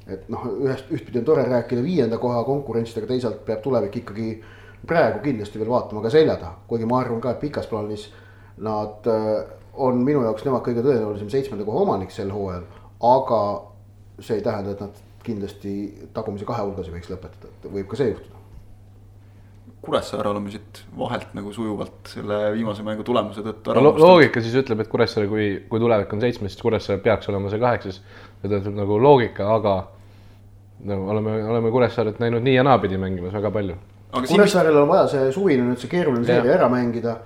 [0.07, 4.29] Et noh, ühest, ühtpidi on tore rääkida viienda koha konkurentsist, aga teisalt peab tulevik ikkagi
[4.87, 8.11] praegu kindlasti veel vaatama ka selja taha, kuigi ma arvan ka, et pikas plaanis
[8.65, 9.31] nad äh,
[9.75, 12.67] on minu jaoks nemad kõige tõenäolisem seitsmenda koha omanik sel hooajal,
[13.09, 13.41] aga
[14.21, 15.75] see ei tähenda, et nad kindlasti
[16.15, 18.34] tagumise kahe hulgas ei võiks lõpetada, et võib ka see juhtuda.
[19.85, 24.57] Kuressaare oleme siit vahelt nagu sujuvalt selle viimase mängu tulemuse tõttu ära no, loogika siis
[24.63, 28.01] ütleb, et Kuressaare, kui, kui tulevik on seitsmes, siis Kuressaare peaks olema see kaheksas.
[28.41, 29.77] see tähendab nagu loogika, aga
[30.85, 33.77] nagu oleme, oleme Kuressaaret näinud nii ja naapidi mängimas väga palju.
[34.29, 37.17] Kuressaarel on vaja see suvine nüüd see keeruline seeria ära mängida.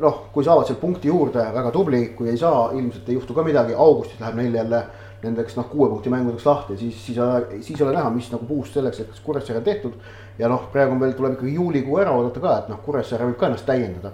[0.00, 3.42] noh, kui saavad seal punkti juurde, väga tubli, kui ei saa, ilmselt ei juhtu ka
[3.44, 4.78] midagi, augustis läheb neil jälle
[5.24, 7.18] nendeks noh, kuue punkti mängudeks lahti, siis, siis,
[7.60, 9.98] siis ei ole näha, mis nagu puust selleks hetkeks Kuressaare on tehtud.
[10.38, 13.50] Ja noh, praegu veel, tuleb ikkagi juulikuu ära oodata ka, et noh, Kuressaare võib ka
[13.50, 14.12] ennast täiendada.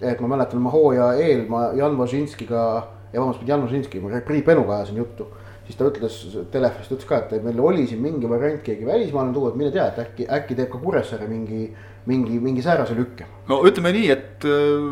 [0.00, 2.62] et ma mäletan, ma hooaja eel ma Jan Vožinskiga,
[3.12, 5.28] vabandust, mitte Jan Vožinski, ma Priit Penuga ajasin juttu
[5.66, 6.18] siis ta ütles
[6.52, 9.72] telefonis, ta ütles ka, et meil oli siin mingi variant keegi välismaalane tuua, et mine
[9.74, 11.66] tea, et äkki, äkki teeb ka Kuressaare mingi,
[12.10, 13.28] mingi, mingi säärase lükke.
[13.48, 14.88] no ütleme nii, et äh,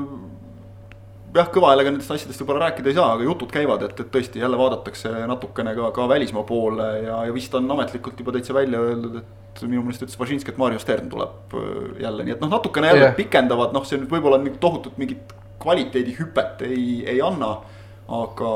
[1.35, 4.43] jah, kõva häälega nendest asjadest võib-olla rääkida ei saa, aga jutud käivad, et, et tõesti
[4.43, 8.83] jälle vaadatakse natukene ka, ka välismaa poole ja, ja vist on ametlikult juba täitsa välja
[8.83, 11.67] öeldud, et minu meelest ütles Važinski, et Mario Stern tuleb äh,
[12.05, 13.19] jälle, nii et noh, natukene jälle Jah.
[13.19, 17.59] pikendavad, noh, see nüüd võib-olla nii tohutut mingit kvaliteedihüpet ei, ei anna
[18.11, 18.55] aga,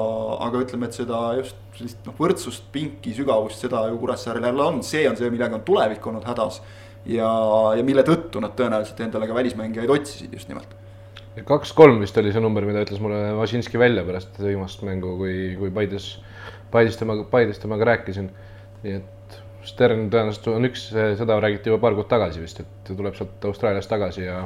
[0.49, 4.81] aga ütleme, et seda just sellist noh, võrdsust, pinki, sügavust, seda ju Kuressaarel jälle on,
[4.87, 6.63] see on see, millega on tulevik olnud hädas.
[7.07, 7.29] ja,
[7.77, 10.73] ja mille tõttu nad tõenäoliselt endale ka välismängijaid otsisid just nimelt
[11.43, 15.73] kaks-kolm vist oli see number, mida ütles mulle Važinski välja pärast viimast mängu, kui, kui
[15.75, 16.13] Paides,
[16.71, 18.31] Paides temaga, Paides temaga rääkisin.
[18.85, 23.17] nii et Stern tõenäoliselt on üks, seda räägiti juba paar kuud tagasi vist, et tuleb
[23.17, 24.43] sealt Austraaliast tagasi ja,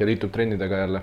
[0.00, 1.02] ja liitub trennidega jälle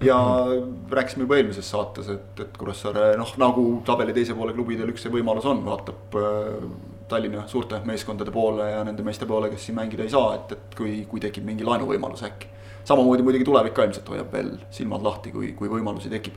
[0.00, 0.46] ja
[0.90, 5.12] rääkisime juba eelmises saates, et, et Kuressaare noh, nagu tabeli teise poole klubidel üks see
[5.12, 6.68] võimalus on, vaatab äh,
[7.08, 10.78] Tallinna suurte meeskondade poole ja nende meeste poole, kes siin mängida ei saa, et, et
[10.78, 12.50] kui, kui tekib mingi laenuvõimalus äkki.
[12.88, 16.34] Samamoodi muidugi tulevik ka ilmselt hoiab veel silmad lahti, kui, kui võimalusi tekib.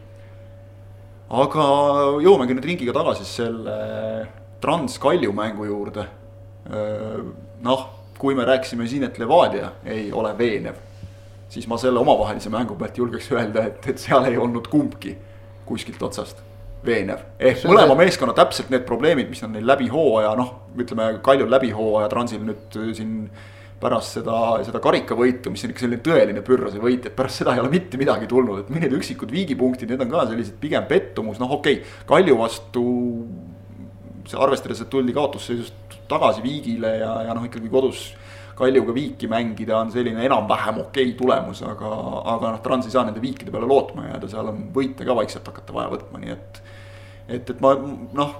[1.32, 1.66] aga
[2.24, 3.80] jõuamegi nüüd ringiga tagasi selle
[4.62, 6.06] Trans Kalju mängu juurde.
[7.64, 10.76] noh, kui me rääkisime siin, et Levadia ei ole veenev
[11.52, 15.16] siis ma selle omavahelise mängu pealt julgeks öelda, et, et seal ei olnud kumbki
[15.68, 16.40] kuskilt otsast
[16.86, 17.26] veenev.
[17.40, 21.52] ehk mõlema see- meeskonna täpselt need probleemid, mis on neil läbi hooaja, noh, ütleme Kaljul
[21.52, 23.18] läbi hooaja, Transil nüüd äh, siin
[23.82, 27.64] pärast seda, seda karikavõitu, mis on ikka selline tõeline pürrase võit, et pärast seda ei
[27.64, 31.58] ole mitte midagi tulnud, et mõned üksikud viigipunktid, need on ka sellised pigem pettumus, noh,
[31.58, 32.84] okei okay,, Kalju vastu
[34.30, 38.12] see arvestades, et tuldi kaotusseisust tagasi viigile ja, ja noh, ikkagi kodus
[38.62, 41.92] Kaljuga viiki mängida on selline enam-vähem okei okay tulemus, aga,
[42.36, 45.48] aga noh, Trans ei saa nende viikide peale lootma jääda, seal on võite ka vaikselt
[45.50, 46.62] hakata vaja võtma, nii et.
[47.28, 48.36] et, et ma noh,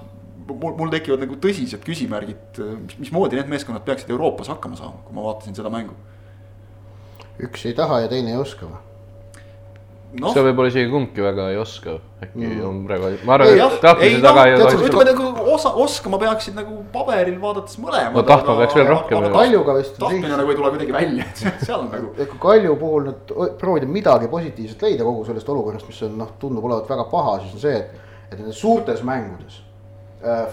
[0.48, 5.16] mul, mul tekivad nagu tõsised küsimärgid, mis, mismoodi need meeskonnad peaksid Euroopas hakkama saama, kui
[5.16, 5.96] ma vaatasin seda mängu.
[7.42, 8.80] üks ei taha ja teine ei oska või?
[10.20, 12.58] noh seda, võib-olla isegi kumbki väga ei oska, äkki mm.
[12.68, 14.74] on praegu, ma arvan, ei et tahtmise noh taga ei, ole.
[14.88, 18.18] ütleme nagu osa, oskama peaksid nagu paberil vaadates mõlemad.
[18.18, 19.26] No tahtma peaks veel rohkem.
[19.32, 22.76] Kaljuga vist- tahtmine nagu ei tule kuidagi välja, et seal on nagu et kui Kalju
[22.82, 27.08] puhul nüüd proovida midagi positiivset leida kogu sellest olukorrast, mis on noh, tundub olevat väga
[27.12, 29.62] paha, siis on see, et, et nendes suurtes mängudes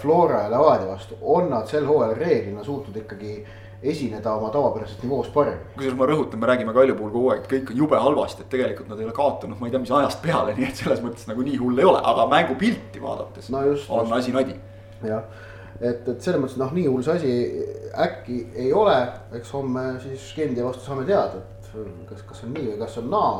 [0.00, 3.36] Flora ja Levadia vastu on nad sel hooajal reeglina suutnud ikkagi
[3.82, 5.72] esineda oma tavapärasest nivoost paremini.
[5.74, 8.50] kusjuures ma rõhutan, me räägime Kalju puhul kogu aeg, et kõik on jube halvasti, et
[8.52, 11.28] tegelikult nad ei ole kaotanud, ma ei tea, mis ajast peale, nii et selles mõttes
[11.30, 14.58] nagu nii hull ei ole, aga mängupilti vaadates No just, on asi nadi.
[15.06, 15.24] jah,
[15.80, 17.32] et, et selles mõttes noh, nii hull see asi
[18.04, 18.98] äkki ei ole,
[19.38, 23.08] eks homme siis Gendia vastu saame teada, et kas, kas on nii või kas on
[23.10, 23.32] naa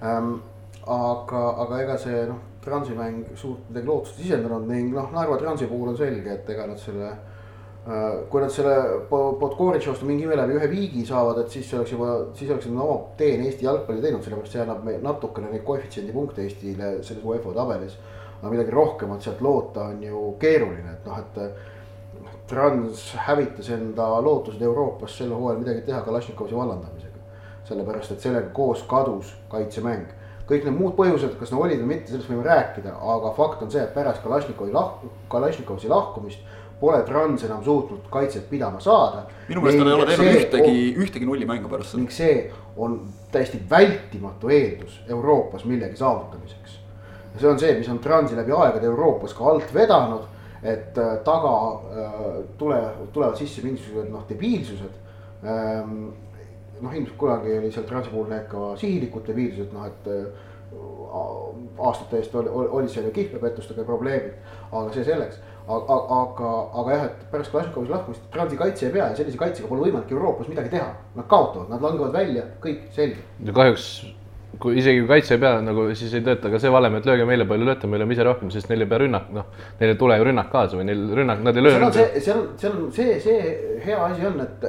[0.00, 0.38] ähm,.
[0.86, 5.38] aga, aga ega see noh, Transi mäng suurt midagi lootust ei sisendanud ning noh, Narva
[5.40, 8.74] Transi puhul on selge, et ega nad selle äh, kui nad selle
[9.08, 12.68] Po- Podgoric'i vastu mingi ime läbi ühe viigi saavad, et siis oleks juba, siis oleks
[12.68, 17.24] nad oma tee Eesti jalgpalli teinud, sellepärast see annab natukene neid koefitsiendi punkte Eestile selles
[17.24, 17.98] UEFA tabelis.
[18.40, 21.40] aga midagi rohkemat sealt loota on ju keeruline, et noh, et
[22.50, 27.20] Trans hävitas enda lootused Euroopas sel hooajal midagi teha Kalašnikovi vallandamisega.
[27.64, 30.08] sellepärast, et sellega koos kadus kaitsemäng.
[30.50, 33.70] Kõik need muud põhjused, kas nad olid või mitte, sellest võime rääkida, aga fakt on
[33.70, 39.26] see, et pärast Kalašnikovi lahku, Kalašnikovi lahkumist pole Trans enam suutnud kaitset pidama saada.
[39.48, 42.00] minu meelest nad ei ole teinud ühtegi, ühtegi nullimängu pärast seda.
[42.00, 43.00] ning see on
[43.32, 46.78] täiesti vältimatu eeldus Euroopas millegi saavutamiseks.
[47.34, 50.24] ja see on see, mis on Transi läbi aegade Euroopas ka alt vedanud,
[50.62, 52.24] et äh, taga äh,
[52.58, 52.80] tule,
[53.12, 54.96] tulevad sisse mingisugused noh, debiilsused
[55.44, 56.10] ähm,
[56.82, 60.48] noh, ilmselt kunagi oli seal Transi puhul need ka sihilikud debiilsused, noh et äh,
[61.78, 64.36] aastate eest oli, oli seal ju kihlveopettustega probleemid,
[64.70, 65.40] aga see selleks.
[65.70, 69.68] aga, aga, aga jah, et pärast Kalašnikovis lahkumist Transi kaitse ei pea ja sellise kaitsega
[69.68, 70.88] pole võimalik Euroopas midagi teha.
[71.14, 73.22] Nad kaotavad, nad langevad välja, kõik selge.
[73.44, 73.90] ja kahjuks
[74.60, 77.26] kui isegi kui kaitse ei pea nagu siis ei tööta ka see valem, et lööge
[77.28, 79.46] meile palju lööte, me lööme ise rohkem, sest neil ei pea rünnak, noh.
[79.80, 81.76] Neil ei tule ju rünnak kaasa või neil rünnak, nad ei löö.
[81.76, 84.66] seal on see, seal on, seal on see, see hea asi on, et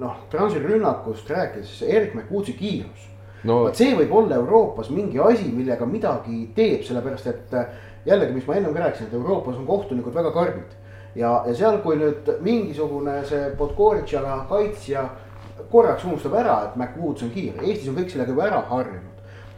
[0.00, 3.06] noh, Transi rünnakust rääkides, Erik McWoodsi kiirus
[3.46, 7.68] no vot see võib olla Euroopas mingi asi, millega midagi teeb, sellepärast et äh,
[8.06, 10.74] jällegi, mis ma ennem ka rääkisin, et Euroopas on kohtunikud väga karmid.
[11.14, 15.06] ja, ja seal, kui nüüd mingisugune see Podgoric'aga kaitsja
[15.70, 19.14] korraks unustab ära, et McWoods on kiire, Eestis on kõik sellega juba ära harjunud.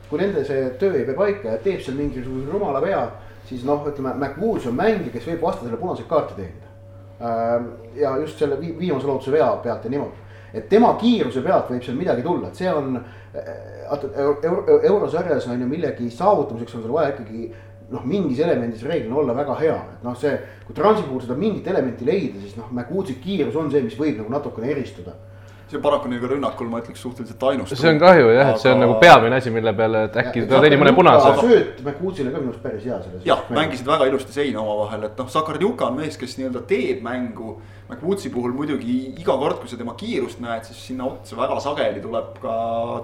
[0.09, 3.03] kui nende see töö ei pea paika ja teeb seal mingisuguse rumala vea,
[3.45, 6.71] siis noh, ütleme, McWoods on mängija, kes võib vastasele punaseid kaarte teenida.
[7.19, 7.67] Ähm,
[7.99, 10.28] ja just selle vi viimase lootuse vea pealt ja niimoodi,
[10.59, 12.99] et tema kiiruse pealt võib seal midagi tulla, et see on
[13.89, 17.49] vaata euro, euro, eurosarjas on ju millegi saavutamiseks on sul vaja ikkagi
[17.91, 20.35] noh, mingis elemendis reeglina olla väga hea, et noh, see.
[20.67, 24.19] kui Transi puhul seda mingit elementi leida, siis noh, McWoodsi kiirus on see, mis võib
[24.21, 25.15] nagu natukene eristuda.
[25.71, 27.73] See paraku ka rünnakul, ma ütleks suhteliselt ainus.
[27.77, 30.61] see on kahju jah, et see on nagu peamine asi, mille peale, et äkki ta
[30.65, 31.33] tegi mõne punase.
[31.41, 33.25] sööt McWoodsile ka minu arust päris hea selles.
[33.27, 37.59] jah, mängisid väga ilusti seina omavahel, et noh, Sakarjuka on mees, kes nii-öelda teeb mängu.
[37.89, 42.03] McWoodsi puhul muidugi iga kord, kui sa tema kiirust näed, siis sinna otsa väga sageli
[42.05, 42.55] tuleb ka,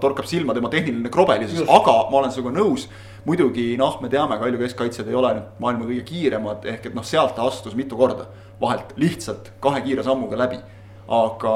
[0.02, 2.88] torkab silma tema tehniline krobelisus, aga ma olen sinuga nõus.
[3.24, 7.04] muidugi noh, me teame, Kalju keskkaitsjad ei ole nüüd maailma kõige kiiremad, ehk et noh,
[7.08, 8.26] sealt ta astus mitu korda
[8.60, 10.60] vahelt lihtsalt kahe kiire sammuga läbi
[11.08, 11.54] aga,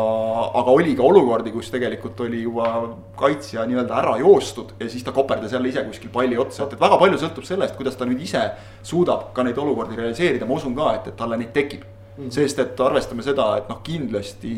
[0.61, 2.69] aga oli ka olukordi, kus tegelikult oli juba
[3.19, 6.81] kaitsja nii-öelda ära joostud ja siis ta koperdas jälle ise kuskil palli otsa, et, et
[6.81, 8.43] väga palju sõltub sellest, kuidas ta nüüd ise
[8.85, 12.27] suudab ka neid olukordi realiseerida, ma usun ka, et, et talle neid tekib mm.
[12.27, 12.35] -hmm.
[12.35, 14.53] sest et arvestame seda, et noh, kindlasti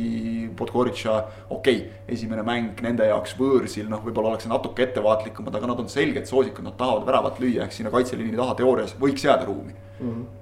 [0.57, 5.87] Podgoric'a, okei okay,, esimene mäng nende jaoks võõrsil, noh, võib-olla ollakse natuke ettevaatlikumad, aga nad
[5.87, 9.72] on selged soosikud, nad tahavad väravat lüüa, ehk sinna kaitseliini taha teoorias võiks jääda ruumi
[10.00, 10.11] mm.
[10.11, 10.39] -hmm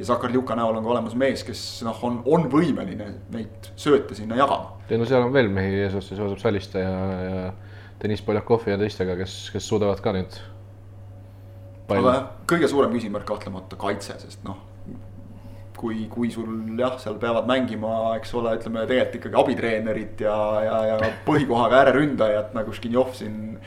[0.00, 4.38] ja Sakarjuka näol on ka olemas mees, kes noh, on, on võimeline neid sööte sinna
[4.40, 4.78] jagama.
[4.88, 6.94] ei no seal on veel mehi eesotsas, Joosep Saliste ja,
[7.26, 7.42] ja
[8.00, 10.40] Deniss Poljakovi ja teistega, kes, kes suudavad ka nüüd.
[11.90, 14.56] aga jah, kõige suurem küsimärk kahtlemata kaitse, sest noh.
[15.76, 16.48] kui, kui sul
[16.80, 22.56] jah, seal peavad mängima, eks ole, ütleme tegelikult ikkagi abitreenerid ja, ja, ja põhikohaga ääreründajad
[22.56, 23.58] nagu Škinjov siin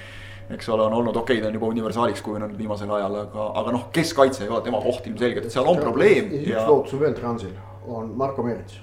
[0.50, 3.76] eks ole, on olnud okei okay,, ta on juba universaaliks kujunenud viimasel ajal, aga, aga
[3.76, 6.32] noh, keskkaitse ei ole tema koht ilmselgelt, et seal on probleem.
[6.40, 6.66] üks ja...
[6.68, 7.54] lootus on veel Transil,
[7.88, 8.80] on Marko Merits.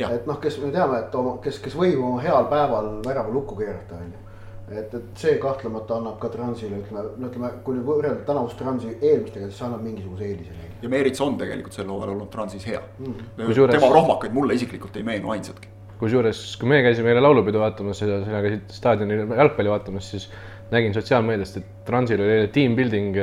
[0.00, 3.58] et noh, kes me teame, et oma, kes, kes võib oma heal päeval värava lukku
[3.58, 4.22] keerata, on ju.
[4.70, 8.94] et, et see kahtlemata annab ka Transile, ütleme, no ütleme, kui nüüd võrrelda tänavust Transi
[8.94, 10.78] eelmistega, siis see annab mingisuguse eelise neile.
[10.84, 13.34] ja Merits on tegelikult sel hooajal olnud Transis hea mm..
[13.42, 13.74] Kusjuures...
[13.74, 15.74] tema rohmakaid mulle isiklikult ei meenu ainsatki.
[15.98, 20.30] kusjuures, kui meie käisime eile laulupidu vaatamas ja sina käisid staadionil jalgpalli vaatamas, siis
[20.70, 23.18] nägin sotsiaalmeediast, et Transil oli team building,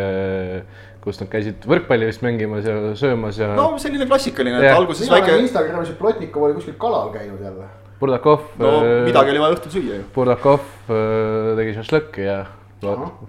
[1.03, 3.53] kus nad käisid võrkpalli vist mängimas ja söömas ja.
[3.55, 5.39] no selline klassikaline, et alguses väike.
[5.45, 7.69] Instagramis, et Plotnikov oli kuskil kalal käinud jälle.
[7.97, 8.43] Burdakov.
[8.61, 8.71] no
[9.07, 10.07] midagi oli vaja õhtul süüa ju.
[10.13, 10.65] Burdakov
[11.57, 12.41] tegi šašlõkki ja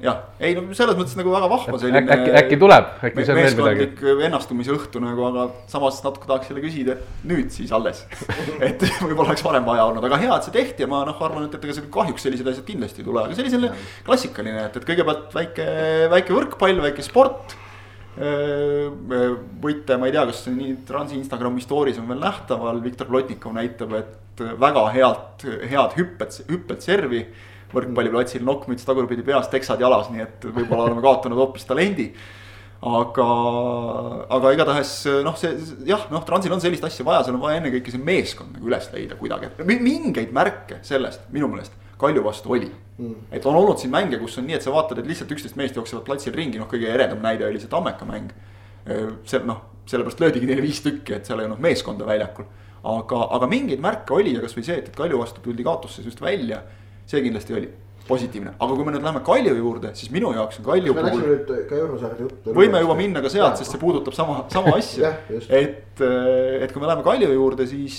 [0.02, 2.02] jah, ei no selles mõttes nagu väga vahva selline.
[2.14, 4.16] äkki, äkki tuleb, äkki on veel midagi.
[4.18, 8.02] vennastumise õhtu nagu, aga samas natuke tahaks jälle küsida, et nüüd siis alles
[8.68, 11.48] et võib-olla oleks varem vaja olnud, aga hea, et see tehti ja ma noh, arvan,
[11.48, 14.68] et, et ega see kahjuks sellised asjad kindlasti ei tule, aga see oli selline klassikaline,
[14.68, 15.70] et, et kõigepealt väike,
[16.12, 17.56] väike võrkpall, väike sport
[18.18, 23.54] võite, ma ei tea, kas see nii Transi Instagrami story's on veel nähtaval, Viktor Plotnikov
[23.54, 27.24] näitab, et väga head, head hüpped, hüpped servi.
[27.72, 32.12] Võrkpalliplatsil nokkmüts tagurpidi peas, teksad jalas, nii et võib-olla oleme kaotanud hoopis talendi
[32.78, 33.26] aga,
[34.36, 34.92] aga igatahes
[35.26, 35.50] noh, see
[35.88, 38.86] jah, noh, Transil on sellist asja vaja, seal on vaja ennekõike see meeskond nagu üles
[38.94, 43.26] leida kuidagi, et mingeid märke sellest minu meelest Kalju vastu oli mm..
[43.34, 45.74] et on olnud siin mänge, kus on nii, et sa vaatad, et lihtsalt üksteist meest
[45.78, 48.30] jooksevad platsil ringi, noh, kõige eredam näide oli see Tammeka mäng.
[49.26, 52.46] see noh, sellepärast löödigi neile viis tükki, et seal ei olnud meeskonda väljakul.
[52.86, 56.62] aga, aga mingeid märke oli ja kasvõi see, et, et Kalju vastu tuldi kaotusseisust välja,
[57.08, 57.70] see kindlasti oli
[58.08, 62.54] positiivne, aga kui me nüüd läheme Kalju juurde, siis minu jaoks on Kalju puhul.
[62.56, 66.88] võime juba minna ka sealt, sest see puudutab sama, sama asja et, et kui me
[66.88, 67.98] läheme Kalju juurde, siis.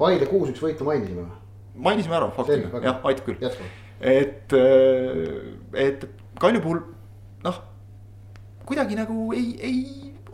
[0.00, 1.34] Paide kuus-üks võitu mainisime või?
[1.88, 3.52] mainisime ära faktina, jah, aitab küll.
[4.00, 4.56] et,
[5.86, 6.08] et
[6.40, 6.80] Kalju puhul
[7.44, 7.60] noh,
[8.68, 9.78] kuidagi nagu ei, ei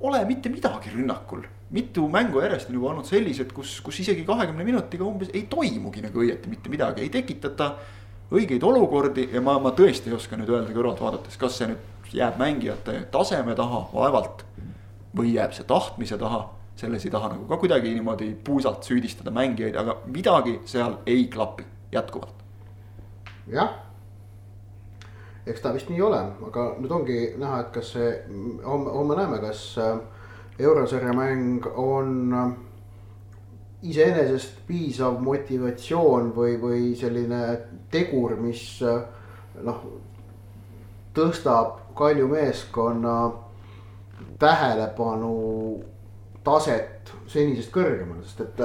[0.05, 4.65] ole mitte midagi rünnakul mitu mängu järjest on juba olnud sellised, kus, kus isegi kahekümne
[4.65, 7.75] minutiga umbes ei toimugi nagu õieti mitte midagi, ei tekitata
[8.35, 12.15] õigeid olukordi ja ma, ma tõesti ei oska nüüd öelda kõrvalt vaadates, kas see nüüd
[12.15, 14.45] jääb mängijate taseme taha, vaevalt.
[15.15, 16.41] või jääb see tahtmise taha,
[16.77, 21.65] selles ei taha nagu ka kuidagi niimoodi puusalt süüdistada mängijaid, aga midagi seal ei klapi
[21.93, 22.43] jätkuvalt.
[23.47, 23.71] jah,
[25.47, 28.11] eks ta vist nii ole, aga nüüd ongi näha, et kas see
[28.65, 29.99] homme, homme näeme, kas äh,
[30.59, 32.53] eurosarja mäng on äh,
[33.83, 37.41] iseenesest piisav motivatsioon või, või selline
[37.93, 38.65] tegur, mis
[39.63, 39.81] noh,
[41.15, 43.17] tõstab Kalju meeskonna
[44.43, 45.35] tähelepanu
[46.45, 48.63] taset senisest kõrgemale, sest et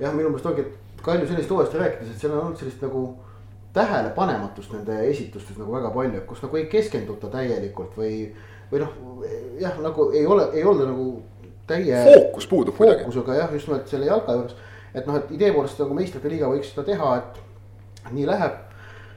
[0.00, 3.02] jah, minu meelest ongi, et Kalju sellist hooajast rääkides, et seal on olnud sellist nagu
[3.72, 8.14] tähelepanematust nende esitustes nagu väga palju, kus nagu ei keskenduta täielikult või,
[8.70, 8.96] või noh,
[9.60, 11.10] jah, nagu ei ole, ei olda nagu
[11.70, 12.02] täie.
[12.06, 13.04] fookus puudub kuidagi.
[13.04, 14.56] fookusega jah, just nimelt selle jalka juures.
[14.94, 18.56] et noh, et idee poolest nagu meistrite liiga võiks seda teha, et nii läheb.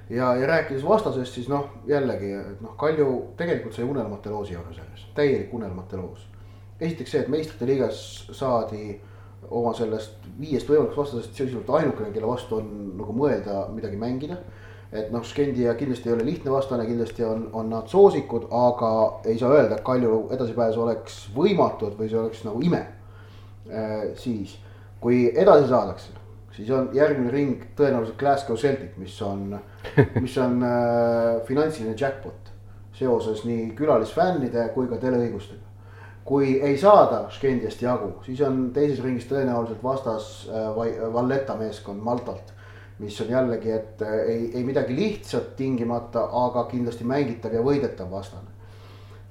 [0.10, 4.78] ja, ja rääkides vastasest, siis noh, jällegi, et noh, Kalju tegelikult sai unelmate loosi juures
[4.78, 6.28] selles, täielik unelmate loos.
[6.80, 9.00] esiteks see, et meistrite liigas saadi
[9.50, 14.38] oma sellest viiest võimalikust vastasest sisuliselt ainukene, kelle vastu on nagu mõelda midagi mängida
[14.94, 18.92] et noh, Skendia kindlasti ei ole lihtne vastane, kindlasti on, on nad soosikud, aga
[19.26, 22.84] ei saa öelda, et Kalju edasipääs oleks võimatu, et või see oleks nagu ime
[23.70, 24.14] äh,.
[24.22, 24.56] siis,
[25.02, 26.14] kui edasi saadakse,
[26.56, 29.58] siis on järgmine ring tõenäoliselt Glasgow Celtic, mis on,
[30.24, 32.54] mis on äh, finantsiline jackpot
[32.94, 35.72] seoses nii külalisfännide kui ka teleõigustega
[36.24, 40.70] kui ei saada Skendiast jagu, siis on teises ringis tõenäoliselt vastas äh,
[41.14, 42.53] Valletta meeskond Maltalt
[43.04, 48.12] mis on jällegi, et äh, ei, ei midagi lihtsat tingimata, aga kindlasti mängitav ja võidetav
[48.12, 48.50] vastane.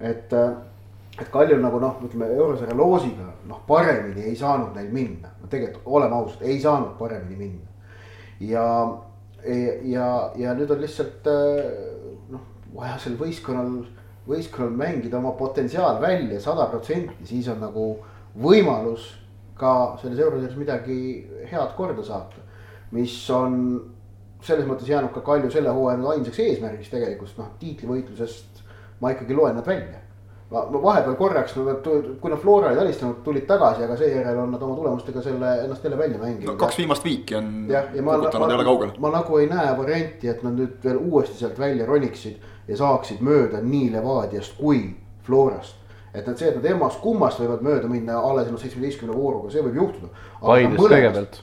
[0.00, 0.52] et, äh,
[1.20, 5.86] et Kaljul nagu noh, ütleme eurosarja loosiga noh, paremini ei saanud neil minna, no tegelikult
[5.86, 7.66] oleme ausad, ei saanud paremini minna.
[8.40, 8.66] ja,
[9.94, 10.06] ja,
[10.36, 11.64] ja nüüd on lihtsalt äh,
[12.32, 13.82] noh, vaja sel võistkonnal,
[14.28, 17.88] võistkonnal mängida oma potentsiaal välja sada protsenti, siis on nagu
[18.38, 19.12] võimalus
[19.58, 20.96] ka selles eurosarjas midagi
[21.50, 22.41] head korda saata
[22.93, 23.59] mis on
[24.43, 28.62] selles mõttes jäänud ka Kalju selle hooaja ainsaks eesmärgiks tegelikult, noh tiitlivõitlusest
[29.03, 30.01] ma ikkagi loen nad välja.
[30.53, 31.86] ma, ma vahepeal korraks, no nad,
[32.20, 35.84] kui nad Flora olid alistanud, tulid tagasi, aga seejärel on nad oma tulemustega selle ennast
[35.84, 36.51] jälle välja mänginud.
[36.51, 38.18] no kaks viimast viiki on ja, ja ma,
[38.99, 43.22] ma, nagu ei näe varianti, et nad nüüd veel uuesti sealt välja roniksid ja saaksid
[43.24, 44.82] mööda nii Levadiast kui
[45.22, 45.78] Florast
[46.12, 49.62] et nad see, et nad emmas kummast võivad mööda minna alles ennast seitsmeteistkümne vooruga, see
[49.64, 50.11] võib juhtuda.
[50.43, 51.40] Paidest kõigepealt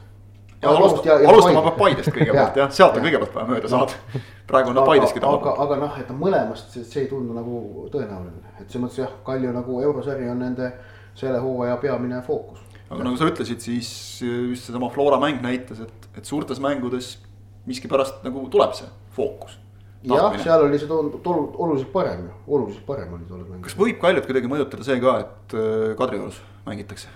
[0.62, 4.24] ja alustama, alustama peab Paidest kõigepealt jah, sealt on kõigepealt vaja mööda saada.
[4.49, 5.39] praegu on nad Paideski taha.
[5.39, 9.14] aga, aga noh, et mõlemast see, see ei tundu nagu tõenäoline, et selles mõttes jah,
[9.26, 10.74] Kalju nagu eurosari on nende
[11.20, 12.60] selle hooaja peamine fookus.
[12.89, 13.89] aga nagu sa ütlesid, siis
[14.26, 17.16] just seesama Flora mäng näitas, et, et suurtes mängudes
[17.70, 19.55] miskipärast nagu tuleb see fookus.
[20.03, 23.72] jah, seal oli see tol-, oluliselt parem ju, oluliselt parem oli tolles mängus.
[23.72, 27.14] kas võib Kaljut kuidagi mõjutada see ka, et äh, Kadriorus mängitakse?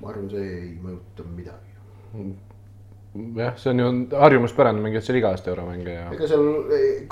[0.00, 1.71] ma arvan, see ei mõjuta midagi
[3.36, 6.04] jah, see on ju harjumuspärane mängijad seal iga aasta euromänge ja.
[6.14, 6.46] ega seal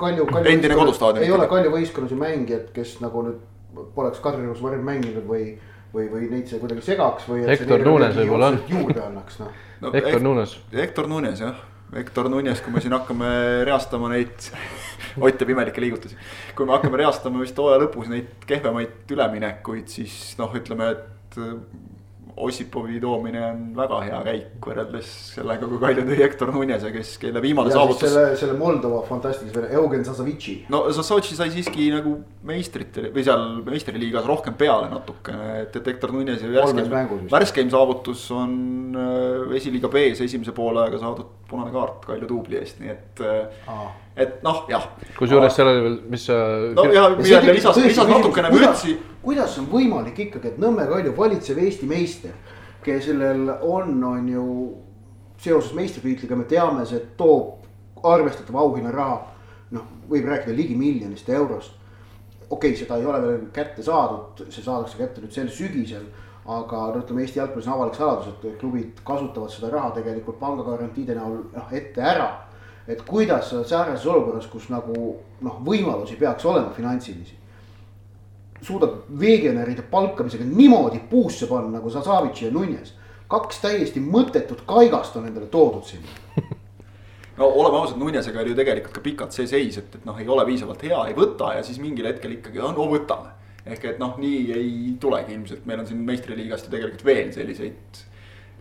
[0.00, 0.52] Kalju, Kalju.
[0.52, 1.24] endine kodustaadion.
[1.24, 5.52] ei ole Kalju võistkonnas ju mängijad, kes nagu nüüd poleks Kadriorus varem mänginud või,
[5.94, 7.44] või, või neid see kuidagi segaks või.
[7.46, 8.62] Hector Nunes võib-olla on.
[8.70, 9.92] juurde annaks noh no,.
[9.94, 10.56] Hector Nunes.
[10.72, 11.60] Hector Nunes jah,
[11.94, 13.30] Hector Nunes, kui me siin hakkame
[13.68, 14.50] reastama neid
[15.24, 16.16] Ott teeb imelikke liigutusi.
[16.56, 21.40] kui me hakkame reastama vist hooaja lõpus neid kehvemaid üleminekuid, siis noh, ütleme, et
[22.46, 27.42] Ossipovi toomine on väga hea käik võrreldes sellega, kui Kalju tõi Hector Nunese, kes, kelle
[27.44, 28.04] viimane ja saavutus.
[28.06, 30.56] selle, selle Moldova fantastilise vene, Eugen Zasavitši.
[30.72, 32.16] no Zassotši sai siiski nagu
[32.48, 38.54] meistrite või seal meistriliigas rohkem peale natukene, et, et Hector Nunese värskeim, värskeim saavutus on
[38.96, 43.82] äh, esiliiga B-s esimese poolaega saadud punane kaart Kalju duubli eest, nii et äh,
[44.20, 44.84] et noh, jah.
[45.18, 46.36] kusjuures seal oli veel, mis sa.
[46.76, 51.60] no ja, ja lisas, lisas natukene vürtsi kuidas on võimalik ikkagi, et Nõmme Kalju valitsev
[51.60, 52.36] Eesti meister,
[52.84, 54.46] kellel on, on ju
[55.40, 59.20] seoses meistritiitliga me teame, see toob arvestatava auhinnaraha.
[59.70, 61.76] noh, võib rääkida ligi miljonist eurost.
[62.50, 66.04] okei okay,, seda ei ole veel kätte saadud, see saadakse kätte nüüd sel sügisel.
[66.46, 71.14] aga no ütleme, Eesti jalgpallis on avalik saladus, et klubid kasutavad seda raha tegelikult pangagarantiide
[71.14, 72.30] näol noh ette ära.
[72.90, 74.94] Et kuidas säärases olukorras, kus nagu
[75.40, 77.40] noh, võimalusi peaks olema finantsilisi
[78.62, 82.94] suudab veegenäride palkamisega niimoodi puusse panna nagu Zasavitš ja Nunes.
[83.30, 86.08] kaks täiesti mõttetut kaigast on endale toodud sinna.
[87.38, 90.28] no oleme ausad, Nunesega oli ju tegelikult ka pikalt see seis, et, et noh, ei
[90.28, 93.30] ole piisavalt hea, ei võta ja siis mingil hetkel ikkagi, no võtame.
[93.64, 98.02] ehk et noh, nii ei tulegi ilmselt, meil on siin meistriliigast ju tegelikult veel selliseid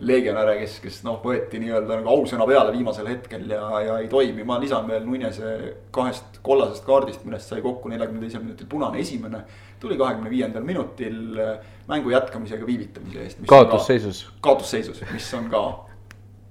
[0.00, 4.44] legionäre, kes, kes noh, võeti nii-öelda nagu ausõna peale viimasel hetkel ja, ja ei toimi.
[4.48, 5.50] ma lisan veel Nunese
[5.92, 9.42] kahest kollasest kaardist, millest sai kokku neljakümne teisel minutil punane esimene.
[9.80, 13.42] tuli kahekümne viiendal minutil äh, mängu jätkamisega viivitamise eest.
[13.46, 14.26] kaotusseisus.
[14.40, 15.64] kaotusseisus, mis on ka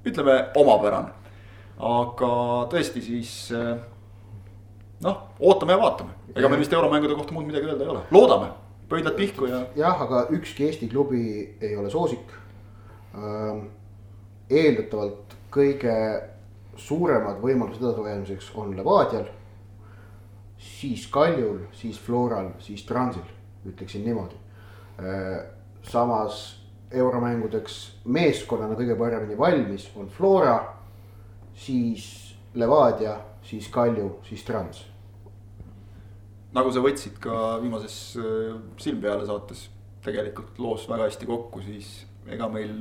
[0.05, 1.15] ütleme omapärane.
[1.79, 2.33] aga
[2.69, 3.79] tõesti siis äh,
[5.05, 8.51] noh, ootame ja vaatame, ega meil vist euromängude kohta muud midagi öelda ei ole, loodame,
[8.89, 9.63] pöidlad pihku ja.
[9.79, 11.23] jah, aga ükski Eesti klubi
[11.61, 12.37] ei ole soosik
[14.49, 15.95] eeldatavalt kõige
[16.79, 19.25] suuremad võimalused edasiajamiseks on Levadial.
[20.59, 23.23] siis Kaljul, siis Floral, siis Transil,
[23.65, 24.35] ütleksin niimoodi.
[24.99, 25.45] Ehm,
[25.83, 26.59] samas
[26.91, 30.57] euromängudeks meeskonnana kõige paremini valmis on Flora,
[31.53, 34.85] siis Levadia, siis Kalju, siis Trans.
[36.53, 39.67] nagu sa võtsid ka viimases äh, Silm peale saates
[40.01, 42.73] tegelikult loos väga hästi kokku, siis ega meil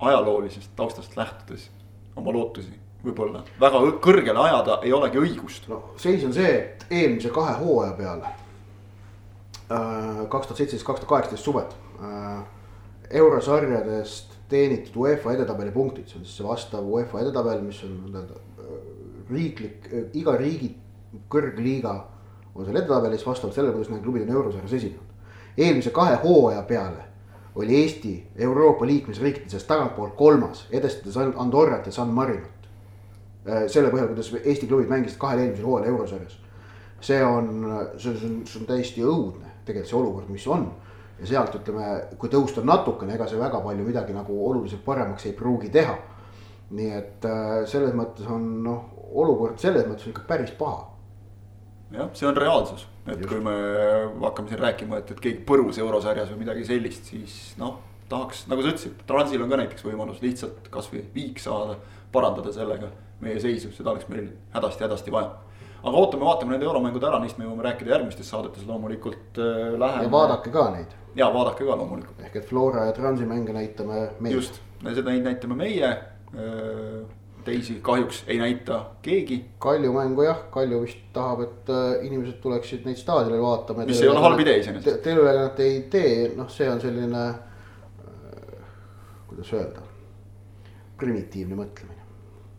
[0.00, 1.70] ajaloolisest taustast lähtudes
[2.16, 2.72] oma lootusi
[3.04, 5.68] võib-olla väga kõrgele ajada ei olegi õigust.
[5.68, 8.32] no seis on see, et eelmise kahe hooaja peale.
[9.70, 11.74] Äh, kaks tuhat seitseteist, kaks tuhat kaheksateist suved.
[12.02, 12.42] Äh,
[13.22, 18.38] eurosarjadest teenitud UEFA edetabeli punktid, see on siis see vastav UEFA edetabel, mis on nii-öelda
[18.38, 18.80] äh,
[19.30, 20.74] riiklik, iga riigi
[21.30, 21.94] kõrgliiga
[22.54, 25.06] on seal edetabelis vastavalt sellele, kuidas need klubid on eurosarjas esinenud.
[25.56, 27.09] eelmise kahe hooaja peale
[27.54, 32.68] oli Eesti Euroopa liikmesriikide seas tagantpoolt kolmas, edestades Andorrat ja San Marinot.
[33.48, 36.38] Äh, selle põhjal, kuidas Eesti klubid mängisid kahel eelmisel hooajal eurosarjas.
[37.00, 37.64] see on,
[37.96, 40.68] see on, see on täiesti õudne tegelikult see olukord, mis on.
[41.20, 41.88] ja sealt ütleme,
[42.18, 45.98] kui tõusta natukene, ega see väga palju midagi nagu oluliselt paremaks ei pruugi teha.
[46.70, 50.89] nii et äh, selles mõttes on noh, olukord selles mõttes ikka päris paha
[51.94, 53.28] jah, see on reaalsus, et Just.
[53.30, 53.54] kui me
[54.22, 57.78] hakkame siin rääkima, et, et keegi põrus eurosarjas või midagi sellist, siis noh,
[58.10, 61.78] tahaks, nagu sa ütlesid, Transil on ka näiteks võimalus lihtsalt kasvõi viik saada,
[62.14, 62.90] parandada sellega
[63.22, 65.36] meie seisu, seda oleks meil hädasti-hädasti vaja.
[65.80, 70.06] aga ootame, vaatame need euromängud ära, neist me jõuame rääkida järgmistes saadetes loomulikult äh, läheme.
[70.06, 70.96] ja vaadake ka neid.
[71.16, 72.20] ja vaadake ka loomulikult.
[72.26, 74.34] ehk et Flora ja Transi mänge näitame meie.
[74.34, 77.00] just, seda näitame meie äh,
[77.44, 79.38] teisi kahjuks ei näita keegi.
[79.58, 83.86] Kalju mängu jah, Kalju vist tahab, et äh, inimesed tuleksid neid staadionil vaatama.
[83.88, 85.02] mis ei ole halb idee iseenesest.
[85.04, 88.68] teleülekannet ei tee, noh, see on selline äh,,
[89.30, 89.84] kuidas öelda,
[91.00, 92.06] primitiivne mõtlemine.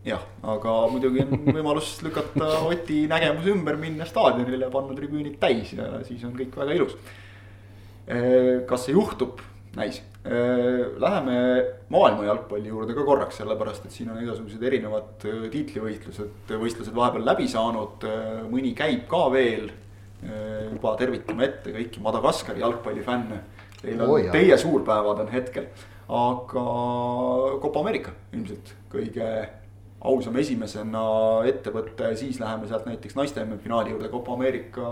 [0.06, 0.24] jah,
[0.56, 6.24] aga muidugi on võimalus lükata Oti nägemus ümber, minna staadionile, panna tribüünid täis ja siis
[6.28, 6.98] on kõik väga ilus.
[8.10, 9.40] Äh, kas see juhtub,
[9.78, 11.38] näis läheme
[11.90, 17.26] maailma jalgpalli juurde ka korraks, sellepärast et siin on igasugused erinevad äh, tiitlivõistlused, võistlused vahepeal
[17.26, 19.72] läbi saanud, äh, mõni käib ka veel.
[20.22, 23.40] juba tervitame ette kõiki Madagaskari jalgpallifänne.
[23.80, 25.66] Teil on oh,, teie suurpäevad on hetkel,
[26.06, 26.66] aga
[27.64, 29.32] Copa Ameerika ilmselt kõige
[30.06, 31.02] ausam esimesena
[31.50, 34.92] ettevõte, siis läheme sealt näiteks naiste MM-finaali juurde, Copa Ameerika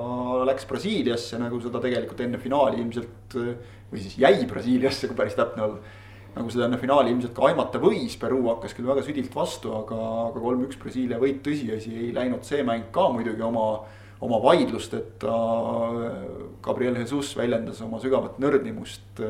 [0.49, 3.38] läks Brasiiliasse, nagu seda tegelikult enne finaali ilmselt
[3.91, 5.95] või siis jäi Brasiiliasse, kui päris täpne olla.
[6.35, 9.97] nagu seda enne finaali ilmselt ka aimata võis, Peruu hakkas küll väga südilt vastu, aga,
[10.27, 13.65] aga kolm-üks Brasiilia võit, tõsiasi ei läinud see mäng ka muidugi oma,
[14.21, 15.33] oma vaidlusteta.
[16.61, 19.23] Gabriel Jesus väljendas oma sügavat nördimust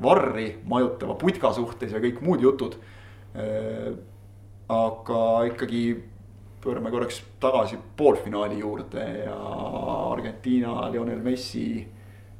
[0.00, 2.78] varri majutava putka suhtes ja kõik muud jutud.
[4.70, 5.82] aga ikkagi
[6.62, 9.36] pöörame korraks tagasi poolfinaali juurde ja
[10.10, 11.86] Argentiina, Lionel Messi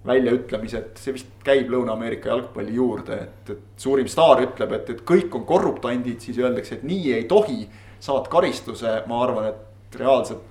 [0.07, 5.35] väljaütlemised, see vist käib Lõuna-Ameerika jalgpalli juurde, et, et suurim staar ütleb, et, et kõik
[5.37, 7.69] on korruptandid, siis öeldakse, et nii ei tohi.
[8.01, 10.47] saad karistuse, ma arvan, et reaalselt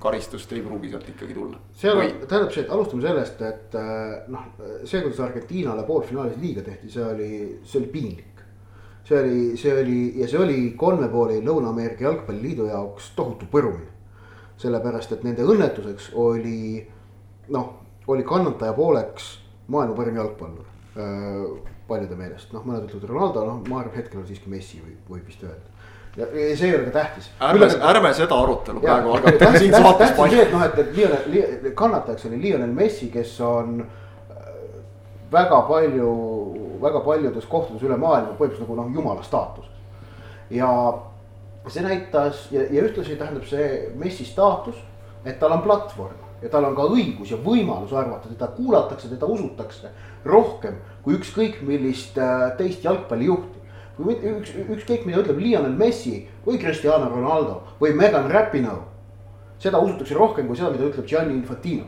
[0.00, 1.58] karistust ei pruugi sealt ikkagi tulla.
[1.76, 4.46] seal on, tähendab see, et alustame sellest, et äh, noh,
[4.84, 7.30] see, kuidas Argentiinale poolfinaalis liiga tehti, see oli,
[7.64, 8.42] see oli piinlik.
[9.08, 13.90] see oli, see oli ja see oli kolme pooli Lõuna-Ameerika Jalgpalliliidu jaoks tohutu põrumine.
[14.58, 16.86] sellepärast, et nende õnnetuseks oli
[17.54, 17.68] noh,
[18.08, 19.38] oli kannataja pooleks
[19.68, 24.28] maailma parim jalgpallur äh, paljude meelest, noh, mõned ütlevad Ronaldo, noh, ma arvan, hetkel on
[24.28, 25.78] siiski Messi võib, võib vist öelda
[26.18, 27.30] ja see ei ole ka tähtis.
[27.40, 30.42] ärme, ärme seda arutelu praegu algatame siin saates paika.
[30.42, 34.48] et noh, et, et Lionel, kannatajaks oli Lionel Messi, kes on äh,
[35.32, 36.12] väga palju,
[36.82, 39.70] väga paljudes kohtades üle maailma põhimõtteliselt nagu noh, jumala staatuses.
[40.50, 40.70] ja
[41.68, 44.80] see näitas ja, ja ühtlasi tähendab see Messi staatus,
[45.24, 49.26] et tal on platvorm ja tal on ka õigus ja võimalus arvata, teda kuulatakse, teda
[49.26, 49.90] usutakse
[50.24, 53.58] rohkem kui ükskõik millist äh, teist jalgpallijuhti
[53.98, 58.84] kui üks, ükskõik mida ütleb Lionel Messi või Cristiano Ronaldo või Megan Rapinoe.
[59.58, 61.84] seda usutakse rohkem kui seda, mida ütleb Gianni Infantino.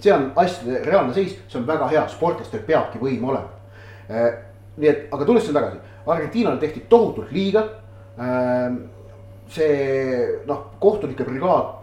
[0.00, 3.50] see on asjade reaalne seis, see on väga hea, sportlastel peabki võim olema.
[4.08, 4.32] Äh,
[4.76, 7.66] nii et, aga tulles selle tagasi, Argentiinale tehti tohutult liiga.
[8.18, 8.78] Ähm,
[9.50, 11.79] see noh, kohtunike brigaad,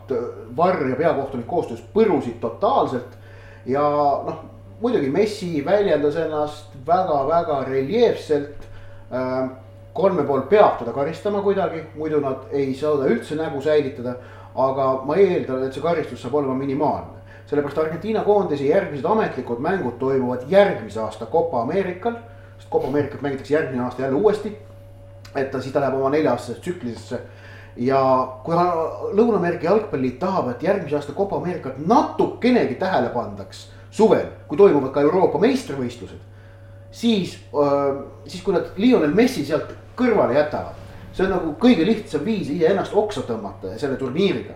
[0.57, 3.17] Varr ja peakohtunik koostöös põrusid totaalselt
[3.65, 3.81] ja
[4.25, 4.43] noh,
[4.81, 8.67] muidugi Messi väljendas ennast väga-väga reljeefselt
[9.11, 9.49] Äh,
[9.93, 14.15] kolme pool peab teda karistama kuidagi, muidu nad ei suuda üldse nägu säilitada.
[14.57, 17.21] aga ma eeldan, et see karistus saab olema minimaalne.
[17.45, 22.15] sellepärast Argentiina koondise järgmised ametlikud mängud toimuvad järgmise aasta Copa Ameerikal.
[22.57, 24.57] sest Copa Ameerikat mängitakse järgmine aasta jälle uuesti.
[25.35, 27.19] et ta siis ta läheb oma nelja-aastasesse tsüklisesse.
[27.77, 27.99] Ja
[28.43, 34.91] kui Lõuna-Ameerika jalgpalliliit tahab, et järgmise aasta Copa Ameerikat natukenegi tähele pandaks suvel, kui toimuvad
[34.93, 36.25] ka Euroopa meistrivõistlused
[36.91, 37.37] siis,
[38.25, 40.83] siis kui nad Lionel Messi sealt kõrvale jätavad.
[41.13, 44.53] see on nagu kõige lihtsam viis iseennast oksa tõmmata selle turniiriga.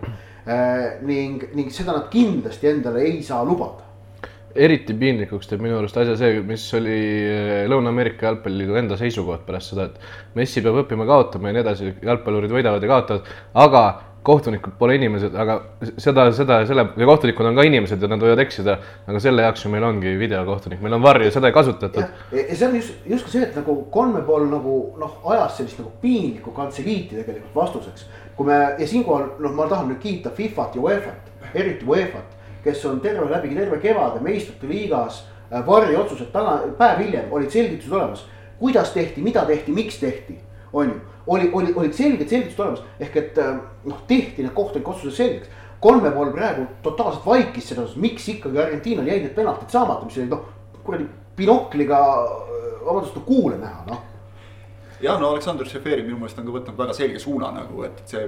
[1.02, 3.86] ning, ning seda nad kindlasti endale ei saa lubada
[4.56, 7.00] eriti piinlikuks teeb minu arust asja see, mis oli
[7.72, 12.54] Lõuna-Ameerika jalgpalliliidu enda seisukoht pärast seda, et Messi peab õppima kaotama ja nii edasi, jalgpallurid
[12.56, 13.36] võidavad ja kaotavad,
[13.66, 13.84] aga
[14.24, 15.56] kohtunikud pole inimesed, aga
[15.98, 18.78] seda, seda, selle ja kohtunikud on ka inimesed ja nad võivad eksida.
[19.10, 22.04] aga selle jaoks ju meil ongi videokohtunik, meil on varr ja seda ei kasutatud.
[22.32, 25.94] ja see on just, justkui see, et nagu kolme pool nagu noh, ajas sellist nagu
[26.02, 28.06] piinlikku kantseliiti tegelikult vastuseks.
[28.36, 32.86] kui me ja siinkohal noh, ma tahan nüüd kiita Fifat ja UEFA-t, eriti UEFA-t, kes
[32.86, 37.92] on terve läbi terve kevade meistrite liigas äh, varri otsused taga, päev hiljem olid selgitused
[37.92, 38.28] olemas.
[38.60, 40.40] kuidas tehti, mida tehti, miks tehti,
[40.74, 44.92] on ju oli, oli, olid selged selgitused olemas, ehk et äh, noh, tehti need kohtuniku
[44.92, 45.50] otsused selgeks.
[45.82, 50.18] kolme pool praegu totaalselt vaikis selles osas, miks ikkagi Argentiinal jäid need penaltid saamata, mis
[50.18, 50.44] olid noh,
[50.86, 51.08] kuradi
[51.38, 54.04] binokliga, äh, vabandust, kuule näha, noh.
[55.02, 58.28] jah, no Aleksandr Šeferi minu meelest on ka võtnud väga selge suuna nagu, et see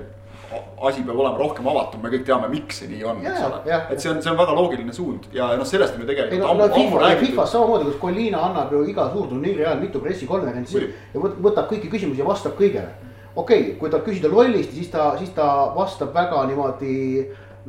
[0.88, 3.60] asi peab olema rohkem avatum, me kõik teame, miks see nii on, eks ole.
[3.93, 6.49] et see on, see on väga loogiline suund ja noh, sellest on ju tegelikult no,
[6.51, 7.30] ammu, ammu räägitud.
[7.32, 10.84] FIFA-s samamoodi, kus Colina annab ju iga suurturniiri ajal mitu pressikonverentsi
[11.14, 12.91] ja võtab kõiki küsimusi ja vastab kõigele.
[13.36, 15.47] okei okay,, kui talt küsida lollisti, siis ta, siis ta
[15.78, 16.97] vastab väga niimoodi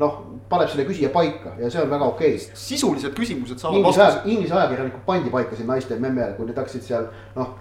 [0.02, 0.18] noh,
[0.50, 2.58] paneb selle küsija paika ja see on väga okei okay..
[2.66, 4.24] sisulised küsimused saavad vastuse.
[4.26, 7.08] Inglise ajakirjanikud pandi paika siin naiste MM-ile, kui need hakkasid seal
[7.38, 7.54] noh,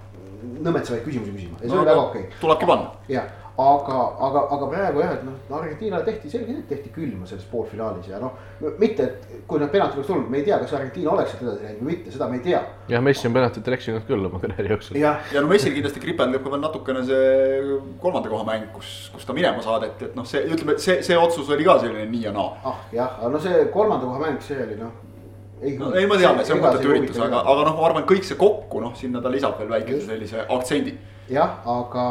[0.43, 2.41] nõmetsevaid küsimusi küsima ja see no, oli väga okei okay..
[2.41, 2.91] tulebki panna.
[3.11, 8.07] jah aga, aga, aga praegu jah, et noh, Argentiinale tehti selgelt, tehti külma selles poolfinaalis
[8.09, 8.33] ja noh.
[8.81, 11.67] mitte, et kui nad penalti oleks tulnud, me ei tea, kas Argentiina oleks sealt edasi
[11.67, 12.63] läinud või mitte, seda me ei tea.
[12.89, 14.97] jah, Messi on penaltitel eksinud küll oma karjääri jooksul.
[14.97, 19.29] ja, ja no Messil kindlasti kripeldab ka veel natukene see kolmanda koha mäng, kus, kus
[19.29, 22.33] ta minema saadeti, et noh, see ütleme, see, see otsus oli ka selline nii ja
[22.33, 22.49] naa.
[22.73, 25.01] ah jah, aga no see kolmanda koha mäng, see oli noh
[25.63, 28.05] ei no,, ei ma tean, et see on mõttetu üritus, aga, aga noh, ma arvan,
[28.09, 30.97] kõik see kokku noh, sinna ta lisab veel väikese sellise aktsendi.
[31.31, 32.07] jah, aga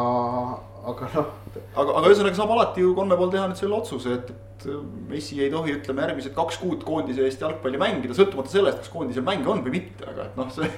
[0.83, 1.29] aga noh.
[1.75, 4.65] aga, aga ühesõnaga saab alati ju kolme pool teha nüüd selle otsuse, et, et
[5.09, 9.25] Messi ei tohi, ütleme järgmised kaks kuud koondise eest jalgpalli mängida, sõltumata sellest, kas koondisel
[9.27, 10.69] mänge on või mitte, aga et noh, see.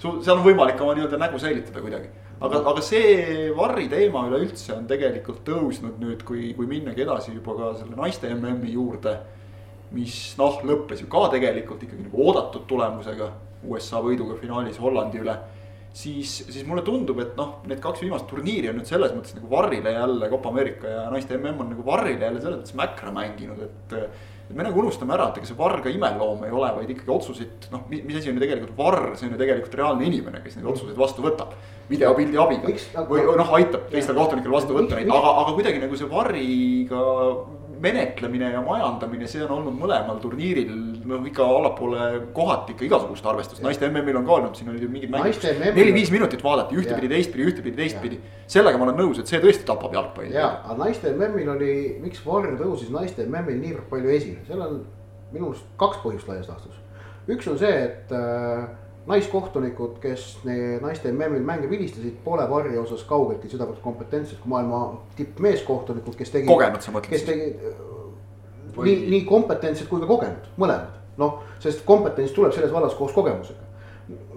[0.00, 2.10] seal on võimalik oma nii-öelda nägu säilitada kuidagi.
[2.40, 7.56] aga, aga see Varri teema üleüldse on tegelikult tõusnud nüüd, kui, kui minnagi edasi juba
[7.60, 9.18] ka selle naiste MM-i juurde.
[9.94, 13.28] mis noh, lõppes ju ka tegelikult ikkagi nagu oodatud tulemusega
[13.68, 15.36] USA võiduga finaalis Hollandi üle
[15.94, 19.50] siis, siis mulle tundub, et noh, need kaks viimast turniiri on nüüd selles mõttes nagu
[19.50, 23.66] varrile jälle, Copa Ameerika ja naiste mm on nagu varrile jälle selles mõttes mäkra mänginud,
[23.68, 23.98] et.
[24.44, 27.12] et me nagu unustame ära, et ega see varr ka imeloom ei ole, vaid ikkagi
[27.14, 30.58] otsuseid, noh, mis asi on ju tegelikult varr, see on ju tegelikult reaalne inimene, kes
[30.58, 31.54] neid otsuseid vastu võtab.
[31.88, 36.10] videopildi abiga või noh, aitab teistel kohtunikel vastu võtta neid, aga, aga kuidagi nagu see
[36.12, 37.00] varriga
[37.84, 40.72] menetlemine ja majandamine, see on olnud mõlemal turniiril
[41.04, 42.06] noh, ikka allapoole
[42.36, 45.48] kohati ikka igasugust arvestust, naiste MM-il on ka olnud, siin olid ju mingid mängud.
[45.64, 48.20] neli-viis minutit vaadati ühtepidi, teistpidi, ühtepidi, teistpidi.
[48.56, 50.32] sellega ma olen nõus, et see tõesti tapab jalgpalli.
[50.34, 51.74] ja, aga naiste MM-il oli,
[52.04, 54.80] miks Varr tõusis naiste MM-il niivõrd palju esile, seal on
[55.34, 56.80] minu arust kaks põhjust laias laastus.
[57.30, 58.66] üks on see, et äh,
[59.06, 60.38] naiskohtunikud, kes
[60.80, 64.80] naiste MM-il mänge vilistasid, pole Varri osas kaugeltki sedavõrd kompetentsed kui maailma
[65.18, 66.48] tippmeeskohtunikud, kes tegid.
[66.48, 67.12] kogenud sa mõtled?
[67.12, 67.60] kes tegid
[68.74, 68.88] Või...
[68.88, 70.96] nii, nii kompetentsed kui ka kogenud, mõlemad.
[71.20, 73.60] noh, sest kompetents tuleb selles vallas koos kogemusega.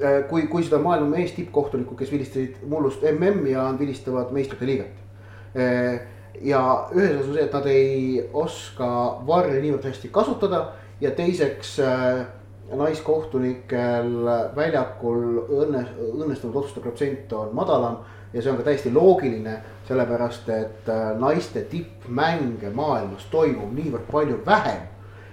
[0.04, 5.00] Äh, kui, kui seda maailma mees tippkohtunikud, kes vilistasid mullust MM-i ja vilistavad meistrite liiget.
[5.58, 6.06] Äh,
[6.42, 6.62] ja
[6.94, 8.90] ühes osas on see, et nad ei oska
[9.28, 10.62] varri niivõrd hästi kasutada
[11.02, 12.28] ja teiseks äh,
[12.76, 14.12] naiskohtunikel
[14.56, 17.98] väljakul õnne, õnnestunud otsuste protsent on madalam.
[18.34, 19.54] ja see on ka täiesti loogiline,
[19.88, 24.82] sellepärast et äh, naiste tippmänge maailmas toimub niivõrd palju vähem.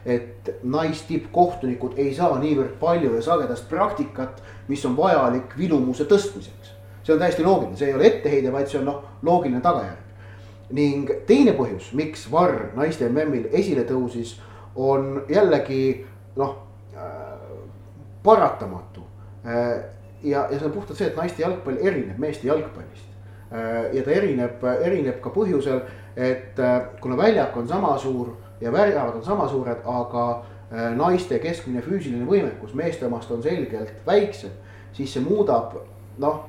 [0.04, 6.72] et naistippkohtunikud ei saa niivõrd palju ja sagedast praktikat, mis on vajalik vilumuse tõstmiseks.
[7.02, 9.98] see on täiesti loogiline, see ei ole etteheide, vaid see on noh, loogiline tagajärg.
[10.70, 14.38] ning teine põhjus, miks Varr naiste MM-il esile tõusis,
[14.76, 16.06] on jällegi
[16.36, 16.63] noh
[18.24, 19.02] paratamatu.
[19.46, 19.84] Äh,
[20.22, 23.12] ja, ja see on puhtalt see, et naiste jalgpall erineb meeste jalgpallist.
[23.52, 25.84] Äh, ja ta erineb, erineb ka põhjusel,
[26.16, 30.26] et äh, kuna väljak on sama suur ja väravad on sama suured, aga
[30.96, 34.50] naiste keskmine füüsiline võimekus meeste omast on selgelt väiksem,
[34.96, 35.76] siis see muudab
[36.18, 36.40] noh,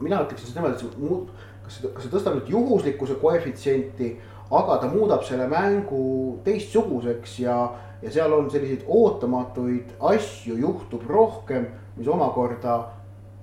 [0.00, 1.28] mina ütleksin seda niimoodi, et see muud,
[1.66, 4.08] kas kas see tõstab nüüd juhuslikkuse koefitsienti,
[4.50, 7.58] aga ta muudab selle mängu teistsuguseks ja
[8.04, 12.80] ja seal on selliseid ootamatuid asju juhtub rohkem, mis omakorda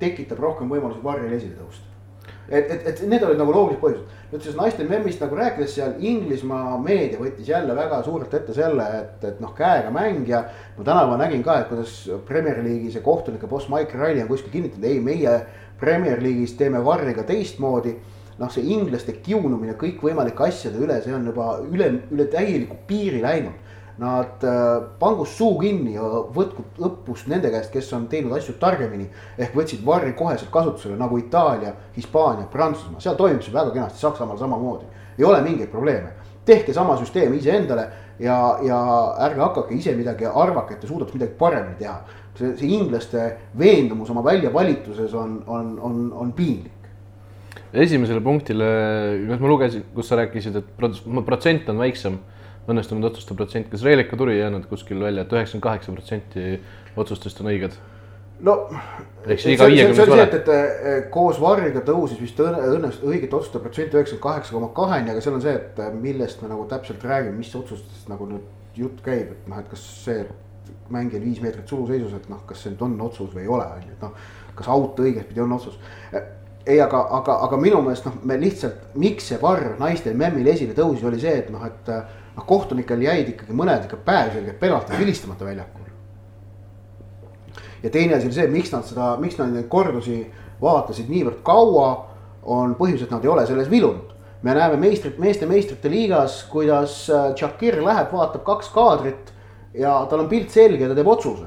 [0.02, 1.88] tekitab rohkem võimalusi varjel esile tõusta.
[2.50, 4.20] et, et, et need olid nagu loogilised põhjused.
[4.32, 8.86] nüüd siis naiste memmist nagu rääkides seal Inglismaa meedia võttis jälle väga suurelt ette selle,
[9.02, 10.44] et, et noh, käega mäng ja.
[10.78, 11.98] ma tänapäeval nägin ka, et kuidas
[12.28, 15.38] Premier League'i see kohtunike boss Mike Riley on kuskil kinnitanud, ei, meie
[15.80, 17.96] Premier League'is teeme varriga teistmoodi
[18.42, 23.61] noh, see inglaste kiunumine kõikvõimalike asjade üle, see on juba üle, üle täieliku piiri läinud
[24.02, 29.06] Nad äh, pangu suu kinni ja võtku õppust nende käest, kes on teinud asju targemini.
[29.38, 34.40] ehk võtsid varri koheselt kasutusele nagu Itaalia, Hispaania, Prantsusmaa, seal toimib see väga kenasti, Saksamaal
[34.40, 34.86] samamoodi.
[35.20, 37.86] ei ole mingeid probleeme, tehke sama süsteem iseendale
[38.20, 38.80] ja, ja
[39.28, 42.02] ärge hakake ise midagi arvake, et te suudate midagi paremini teha.
[42.40, 43.30] see, see inglaste
[43.60, 46.90] veendumus oma väljavalituses on, on, on, on piinlik
[47.74, 48.68] esimesele punktile,
[49.30, 50.78] kas ma lugesin, kus sa rääkisid, et
[51.26, 52.18] protsent on väiksem
[52.70, 56.60] õnnestunud otsuste protsent, kas Reelika tuli ei jäänud kuskil välja et, üheksakümmend kaheksa protsenti
[57.00, 57.78] otsustest on õiged?
[58.46, 58.56] no
[59.30, 60.28] eks iga viiekümnes vale.
[60.28, 65.24] et, et koos Varriga tõusis vist õnnest õigete otsuste protsent üheksakümmend kaheksa koma kaheni, aga
[65.24, 69.34] seal on see, et millest me nagu täpselt räägime, mis otsustest nagu nüüd jutt käib,
[69.36, 70.26] et noh, et kas see
[70.92, 73.90] mängijal viis meetrit suluseisus, et noh, kas see nüüd on otsus või ei ole, on
[73.90, 74.30] ju, et noh.
[74.58, 75.78] kas out õigetpidi on otsus
[76.66, 80.76] ei, aga, aga, aga minu meelest noh, me lihtsalt, miks see Varr naiste MEM-il esile
[80.78, 81.90] tõusis, oli see, et noh, et
[82.36, 85.82] noh, kohtunikel jäid ikkagi mõned ikka päevselgelt penaltid vilistamata väljakul.
[87.84, 90.24] ja teine asi oli see, miks nad seda, miks nad neid kordusi
[90.62, 91.90] vaatasid niivõrd kaua,
[92.44, 94.10] on põhjus, et nad ei ole selles vilunud.
[94.42, 99.34] me näeme meistrit, meeste meistrite liigas, kuidas äh, Shakir läheb, vaatab kaks kaadrit
[99.74, 101.46] ja tal on pilt selge ja ta teeb otsuse.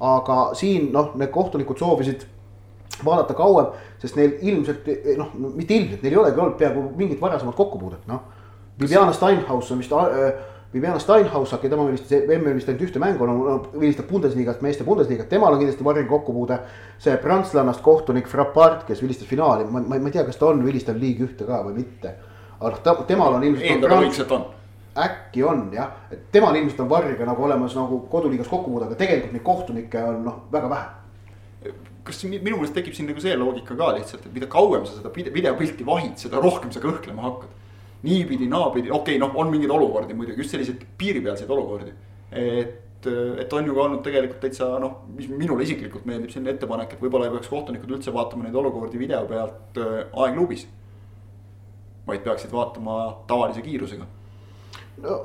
[0.00, 2.24] aga siin noh, need kohtunikud soovisid
[3.04, 3.70] vaadata kauem,
[4.02, 4.86] sest neil ilmselt
[5.18, 8.41] noh, mitte ilmselt, neil ei olegi olnud peaaegu mingit varasemat kokkupuudet, noh
[8.78, 10.32] Bibiana Steinhaus on vist äh,,
[10.72, 15.28] Bibiana Steinhaus, äkki tema vilistas MM-il vist ainult ühte mängu, no vilistab Bundesliga't, meeste Bundesliga't,
[15.28, 16.58] temal on kindlasti varem kokkupuude.
[17.02, 20.64] see prantslannast kohtunik Frappart, kes vilistas finaali, ma, ma, ma ei tea, kas ta on
[20.64, 22.14] vilistanud liigi ühte ka või mitte.
[22.60, 23.68] aga noh, temal on ilmselt.
[23.68, 24.48] eeldada võiks, et on
[25.02, 29.32] äkki on jah, et temal ilmselt on Varriga nagu olemas nagu koduliigas kokkupuude, aga tegelikult
[29.36, 31.74] neid kohtunikke on noh, väga vähe.
[32.04, 35.12] kas minu meelest tekib siin nagu see loogika ka lihtsalt, et mida kauem sa seda
[35.14, 37.61] videopilti vahid, seda rohkem sa kõhklema hakkad
[38.02, 41.94] niipidi, naapidi, okei okay,, noh, on mingeid olukordi muidugi, just selliseid piiripealseid olukordi.
[42.32, 43.06] et,
[43.38, 47.02] et on ju ka olnud tegelikult täitsa noh, mis minule isiklikult meeldib selline ettepanek, et
[47.02, 50.68] võib-olla ei peaks kohtunikud üldse vaatama neid olukordi video pealt äh, aegluubis.
[52.06, 54.06] vaid peaksid vaatama tavalise kiirusega.
[55.02, 55.18] no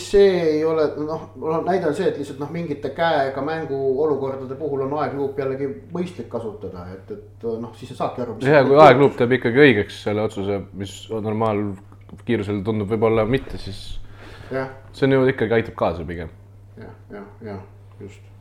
[0.00, 1.26] see ei ole noh,
[1.66, 6.86] näide on see, et lihtsalt noh, mingite käega mänguolukordade puhul on aegluup jällegi mõistlik kasutada,
[6.94, 8.38] et, et noh, siis sa saadki aru.
[8.46, 13.82] ja kui aegluup teeb ikkagi õigeks selle otsuse, mis normaalkiirusel tundub võib-olla mitte, siis
[14.52, 14.68] ja.
[14.92, 16.32] see on ju ikkagi aitab kaasa pigem
[16.76, 16.88] ja,.
[17.10, 17.60] jah, jah, jah,
[18.00, 18.32] just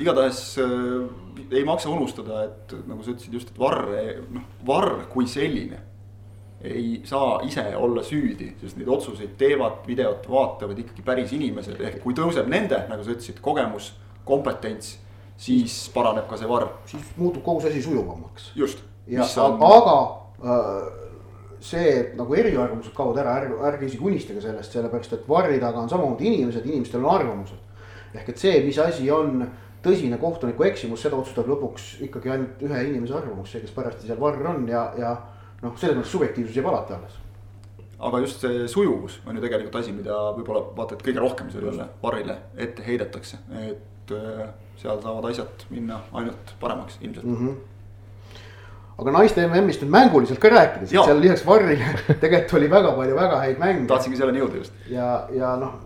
[0.00, 3.86] igatahes äh, ei maksa unustada, et nagu sa ütlesid just, et varr,
[4.32, 5.89] noh varr kui selline
[6.64, 12.02] ei saa ise olla süüdi, sest neid otsuseid teevad, videot vaatavad ikkagi päris inimesed, ehk
[12.04, 13.94] kui tõuseb nende, nagu sa ütlesid, kogemus,
[14.28, 14.98] kompetents,
[15.40, 16.68] siis paraneb ka see varr.
[16.90, 18.50] siis muutub kogu see asi sujuvamaks.
[18.54, 18.84] just.
[19.38, 19.56] on...
[19.64, 19.96] aga
[20.44, 21.08] äh,
[21.60, 25.80] see, et nagu eriarvamused kaovad ära, ärge, ärge isegi unistage sellest, sellepärast et varri taga
[25.80, 27.66] on samamoodi inimesed, inimestel on arvamused.
[28.14, 29.46] ehk et see, mis asi on
[29.80, 34.20] tõsine kohtuniku eksimus, seda otsustab lõpuks ikkagi ainult ühe inimese arvamus, see, kes parajasti seal
[34.20, 35.14] varr on ja, ja
[35.62, 37.18] noh, selles mõttes subjektiivsus jääb alati alles.
[38.00, 41.88] aga just see sujuvus on ju tegelikult asi, mida võib-olla vaata, et kõige rohkem sellele
[42.02, 44.46] varrile ette heidetakse, et äh,
[44.80, 47.36] seal saavad asjad minna ainult paremaks ilmselt mm.
[47.42, 47.58] -hmm
[49.00, 51.86] aga naiste MM-ist nüüd mänguliselt ka rääkides, et seal lisaks varrile
[52.22, 53.86] tegelikult oli väga palju väga häid mänge.
[53.88, 54.74] tahtsingi selleni jõuda just.
[54.92, 55.78] ja, ja noh,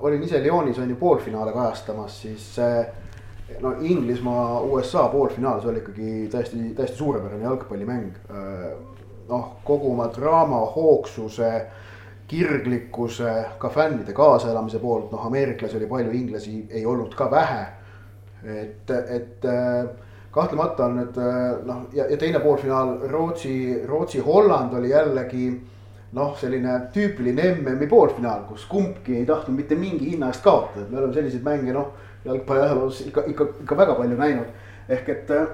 [0.00, 2.86] olin ise Lyonis on ju poolfinaale kajastamas, siis äh,
[3.60, 8.72] no Inglismaa, USA poolfinaal, see oli ikkagi täiesti, täiesti suurepärane jalgpallimäng äh,
[9.28, 11.52] noh, kogu oma draama, hoogsuse,
[12.28, 17.66] kirglikkuse, ka fännide kaasaelamise poolt, noh, ameeriklasi oli palju, inglasi ei olnud ka vähe.
[18.42, 19.84] et, et äh,
[20.34, 25.44] kahtlemata on nüüd äh, noh, ja, ja teine poolfinaal Rootsi, Rootsi-Holland oli jällegi
[26.16, 30.90] noh, selline tüüpiline MM-i poolfinaal, kus kumbki ei tahtnud mitte mingi hinna eest kaotada, et
[30.90, 31.92] me oleme selliseid mänge noh,
[32.24, 34.58] jalgpalli ajaloos ikka, ikka, ikka väga palju näinud.
[34.88, 35.46] ehk et äh,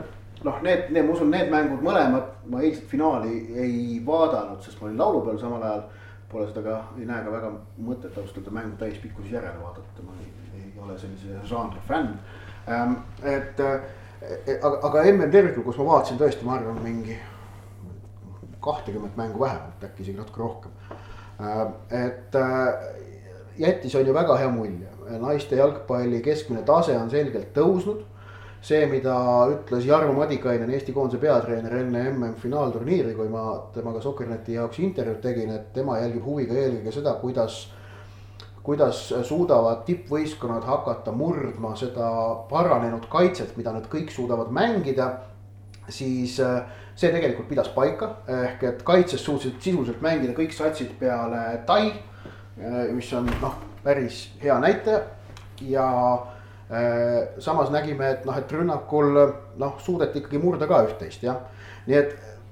[0.44, 4.88] noh, need, need, ma usun, need mängud mõlemad, ma eilset finaali ei vaadanud, sest ma
[4.88, 5.86] olin laulupeol samal ajal.
[6.28, 10.12] Pole seda ka, ei näe ka väga mõtet ausalt öelda mängu täispikkuses järele vaadata, ma
[10.20, 10.26] ei,
[10.58, 12.18] ei ole sellise žanri fänn
[12.68, 12.98] ähm,.
[13.24, 13.78] et äh,
[14.58, 17.16] aga, aga MM tervikul, kus ma vaatasin tõesti, ma arvan, mingi
[18.60, 20.76] kahtekümmet mängu vähemalt, äkki isegi natuke rohkem
[21.40, 21.64] äh,.
[22.02, 22.92] et äh,
[23.64, 24.92] jättis on ju väga hea mulje,
[25.24, 28.04] naiste jalgpalli keskmine tase on selgelt tõusnud
[28.62, 29.14] see, mida
[29.52, 33.44] ütles Jarmo Madikainen, Eesti koondise peatreener enne MM-finaalturniiri, kui ma
[33.74, 37.66] temaga Sokkerneti jaoks intervjuud tegin, et tema jälgib huviga eelkõige seda, kuidas
[38.68, 42.08] kuidas suudavad tippvõistkonnad hakata murdma seda
[42.50, 45.06] paranenud kaitset, mida nad kõik suudavad mängida.
[45.88, 51.62] siis äh, see tegelikult pidas paika, ehk et kaitses suutsid sisuliselt mängida kõik satsid peale
[51.66, 51.86] Tai.
[52.60, 55.00] Äh, mis on noh, päris hea näitaja
[55.60, 55.86] ja
[57.40, 59.14] samas nägime, et noh, et rünnakul
[59.56, 61.38] noh, suudeti ikkagi murda ka üht-teist jah.
[61.86, 62.10] nii et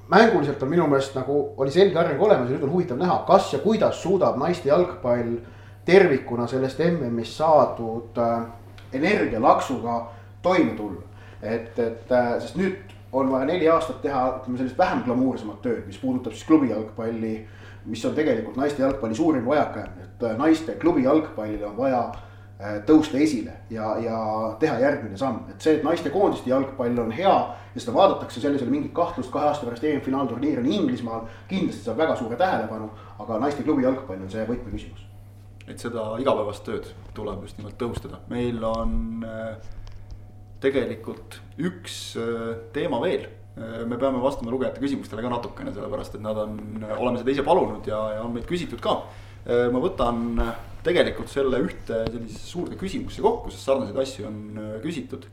[0.08, 3.52] mänguliselt on minu meelest nagu oli selge areng olemas ja nüüd on huvitav näha, kas
[3.52, 5.36] ja kuidas suudab naiste jalgpall
[5.84, 8.46] tervikuna sellest MM-ist saadud äh,
[8.92, 9.98] energialaksuga
[10.42, 11.02] toime tulla.
[11.42, 15.84] et, et äh, sest nüüd on vaja neli aastat teha, ütleme sellist vähem glamuursemat tööd,
[15.86, 17.46] mis puudutab siis klubi jalgpalli.
[17.86, 22.25] mis on tegelikult naiste jalgpalli suurim vajakajäämine, et äh, naiste klubi jalgpallile on vaja Äh,
[22.88, 24.18] tõusta esile ja, ja
[24.61, 27.34] teha järgmine samm, et see, et naistekoondiste jalgpall on hea
[27.74, 31.26] ja seda vaadatakse, selles ei ole mingit kahtlust, kahe aasta pärast EM-finaalturniir on Inglismaal.
[31.50, 32.88] kindlasti saab väga suure tähelepanu,
[33.20, 35.04] aga naisteklubi jalgpall on see võtmeküsimus.
[35.68, 39.59] et seda igapäevast tööd tuleb just nimelt tõhustada, meil on äh,
[40.64, 46.36] tegelikult üks äh, teema veel me peame vastama lugejate küsimustele ka natukene, sellepärast et nad
[46.36, 46.59] on,
[46.98, 48.98] oleme seda ise palunud ja, ja on meilt küsitud ka.
[49.72, 50.42] ma võtan
[50.87, 55.26] tegelikult selle ühte sellisesse suurde küsimusse kokku, sest sarnaseid asju on äh, küsitud.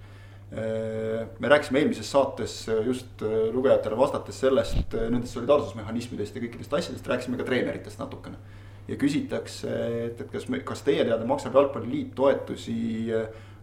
[0.54, 3.24] Äh, me rääkisime eelmises saates äh, just
[3.54, 8.42] lugejatele vastates sellest, nendest solidaarsusmehhanismidest ja kõikidest asjadest, rääkisime ka treeneritest natukene.
[8.88, 9.72] ja küsitakse,
[10.10, 12.76] et, et kas me, kas teie teada maksab Jalgpalliliit toetusi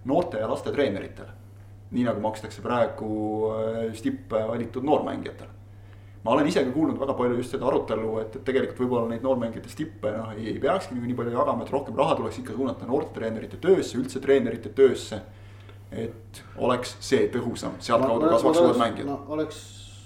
[0.09, 1.37] noorte ja laste treeneritele?
[1.91, 3.51] nii nagu makstakse praegu
[3.99, 5.60] stipp valitud noormängijatele
[6.25, 9.25] ma olen ise ka kuulnud väga palju just seda arutelu, et, et tegelikult võib-olla neid
[9.25, 12.89] noormängijate stippe noh, ei, ei peakski nii palju jagama, et rohkem raha tuleks ikka suunata
[12.89, 15.23] noortetreenerite töösse, üldse treenerite töösse.
[15.91, 19.09] et oleks see tõhusam, sealtkaudu kasvaks uued mängijad.
[19.09, 19.57] no oleks,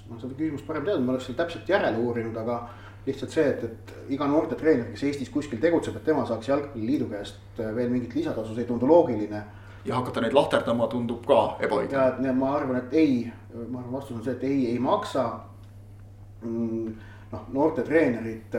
[0.08, 2.62] ma seda küsimust parem teadnud, ma oleks seal täpselt järele uurinud, aga
[3.04, 7.60] lihtsalt see, et, et iga noortetreener, kes Eestis kuskil tegutseb, et tema saaks jalgpalliliidu käest
[7.60, 9.42] veel mingit lisatasu, see ei tundu loogiline
[9.84, 12.22] ja hakata neid lahterdama tundub ka ebaõiglane.
[12.22, 13.18] ja, ja ma arvan, et ei,
[13.52, 15.26] ma arvan, vastus on see, et ei, ei maksa
[16.44, 18.54] noh, noorte treenerid,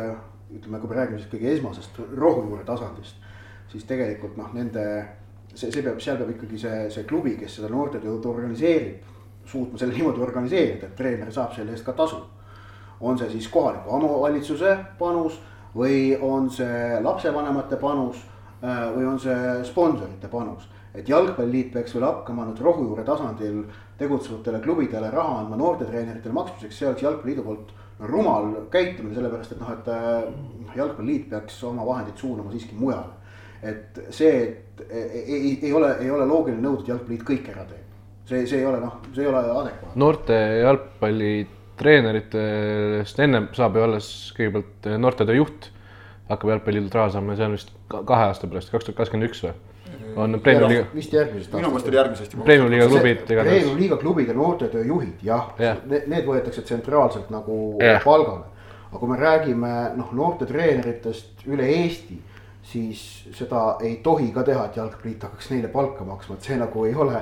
[0.56, 3.22] ütleme, kui me räägime siis kõige esmasest rohujuure tasandist,
[3.72, 4.86] siis tegelikult noh, nende
[5.56, 9.12] see, see peab, seal peab ikkagi see, see klubi, kes seda noortetööd organiseerib,
[9.46, 12.24] suutma selle niimoodi organiseerida, et treener saab selle eest ka tasu.
[13.00, 15.36] on see siis kohaliku omavalitsuse panus
[15.76, 18.22] või on see lapsevanemate panus
[18.64, 20.70] äh, või on see sponsorite panus.
[20.94, 23.66] et jalgpalliliit peaks veel hakkama nüüd rohujuure tasandil
[24.00, 27.74] tegutsevatele klubidele raha andma noortetreeneritele maksmiseks, see oleks jalgpalliliidu poolt
[28.12, 33.14] rumal käitumine, sellepärast et noh, et äh, jalgpalliliit peaks oma vahendid suunama siiski mujale.
[33.64, 37.64] et see, et ei, ei, ei ole, ei ole loogiline nõuda, et jalgpalliliit kõik ära
[37.70, 37.94] teeb.
[38.30, 40.00] see, see ei ole noh, see ei ole adekvaatne.
[40.04, 41.32] noorte jalgpalli
[41.80, 45.70] treeneritest ennem saab ju alles kõigepealt noortetöö juht
[46.30, 49.30] hakkab jalgpalliliidult raha saama ja see on vist ka- kahe aasta pärast, kaks tuhat kakskümmend
[49.30, 49.56] üks või?
[50.16, 52.44] On Premiumi liiga, vist järgmisest minu meelest oli järgmisest juba.
[52.46, 53.50] Premiumi liiga klubid igatahes.
[53.54, 55.78] Premium liiga klubide noortetöö juhid jah Jah.
[55.86, 58.04] need, need võetakse tsentraalselt nagu Jah.
[58.04, 58.44] palgale.
[58.92, 62.16] aga kui me räägime noh, noortetreeneritest üle Eesti,
[62.66, 63.02] siis
[63.36, 66.96] seda ei tohi ka teha, et jalgpalliliit hakkaks neile palka maksma, et see nagu ei
[66.96, 67.22] ole.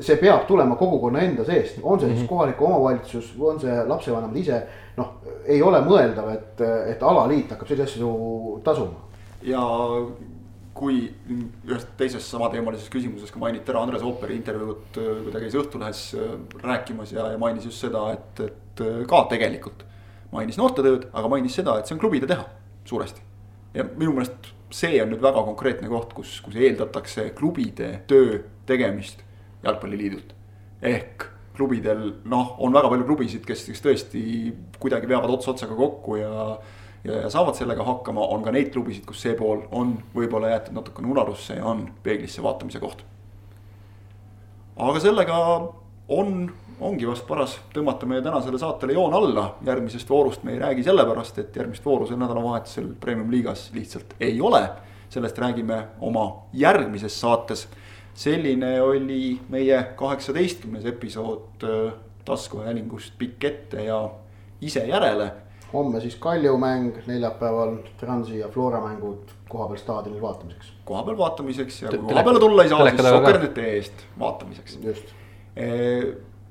[0.00, 2.16] see peab tulema kogukonna enda seest, on see Mhm.
[2.16, 4.62] siis kohalik omavalitsus või on see lapsevanemad ise.
[4.96, 5.08] noh,
[5.46, 9.00] ei ole mõeldav, et, et alaliit hakkab selliseid asju tasuma.
[9.42, 9.60] ja
[10.74, 16.00] kui ühes teises samateemalises küsimuses ka mainiti ära Andres Ooperi intervjuud, kui ta käis Õhtulehes
[16.18, 19.84] äh, rääkimas ja, ja mainis just seda, et, et äh, ka tegelikult
[20.34, 22.46] mainis noortetööd, aga mainis seda, et see on klubide teha
[22.88, 23.22] suuresti.
[23.74, 29.22] ja minu meelest see on nüüd väga konkreetne koht, kus, kus eeldatakse klubide töö tegemist
[29.64, 30.34] jalgpalliliidult.
[30.82, 34.22] ehk klubidel noh, on väga palju klubisid, kes, kes tõesti
[34.82, 36.56] kuidagi veavad ots otsaga kokku ja
[37.04, 40.78] ja, ja saavad sellega hakkama, on ka neid klubisid, kus see pool on võib-olla jäetud
[40.78, 43.04] natukene unarusse ja on peeglisse vaatamise koht.
[44.76, 45.36] aga sellega
[46.08, 46.48] on,
[46.80, 51.38] ongi vast paras tõmmata meie tänasele saatele joon alla, järgmisest voorust me ei räägi sellepärast,
[51.38, 54.68] et järgmist vooru sel nädalavahetusel Premium-liigas lihtsalt ei ole.
[55.14, 57.68] sellest räägime oma järgmises saates.
[58.14, 61.92] selline oli meie kaheksateistkümnes episood äh,
[62.24, 64.10] taskuhäälingust Pikk ette ja
[64.60, 65.32] ise järele
[65.74, 71.90] homme siis Kalju mäng, neljapäeval Transi ja Flora mängud kohapeal staadionil vaatamiseks, kohapeal vaatamiseks ja
[71.94, 73.18] kui koha peale tulla ei saa, siis taga ka.
[73.18, 74.78] Soker.net eest vaatamiseks.
[74.84, 75.12] just.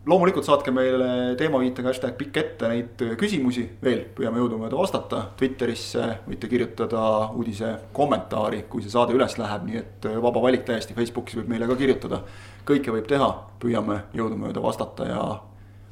[0.05, 5.21] loomulikult saatke meile teemaviitega hashtag pikk ette neid küsimusi veel, püüame jõudumööda vastata.
[5.39, 10.95] Twitterisse võite kirjutada uudise kommentaari, kui see saade üles läheb, nii et vaba valik täiesti,
[10.97, 12.23] Facebookis võib meile ka kirjutada.
[12.67, 13.31] kõike võib teha,
[13.63, 15.23] püüame jõudumööda vastata ja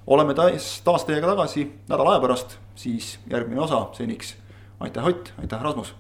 [0.08, 4.36] oleme taas, taas teiega tagasi nädala aja pärast, siis järgmine osa, seniks.
[4.80, 5.96] Aitäh Ott, aitäh Rasmus!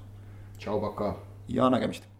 [0.57, 1.15] Tšau, Paka
[1.47, 2.10] ja nägemist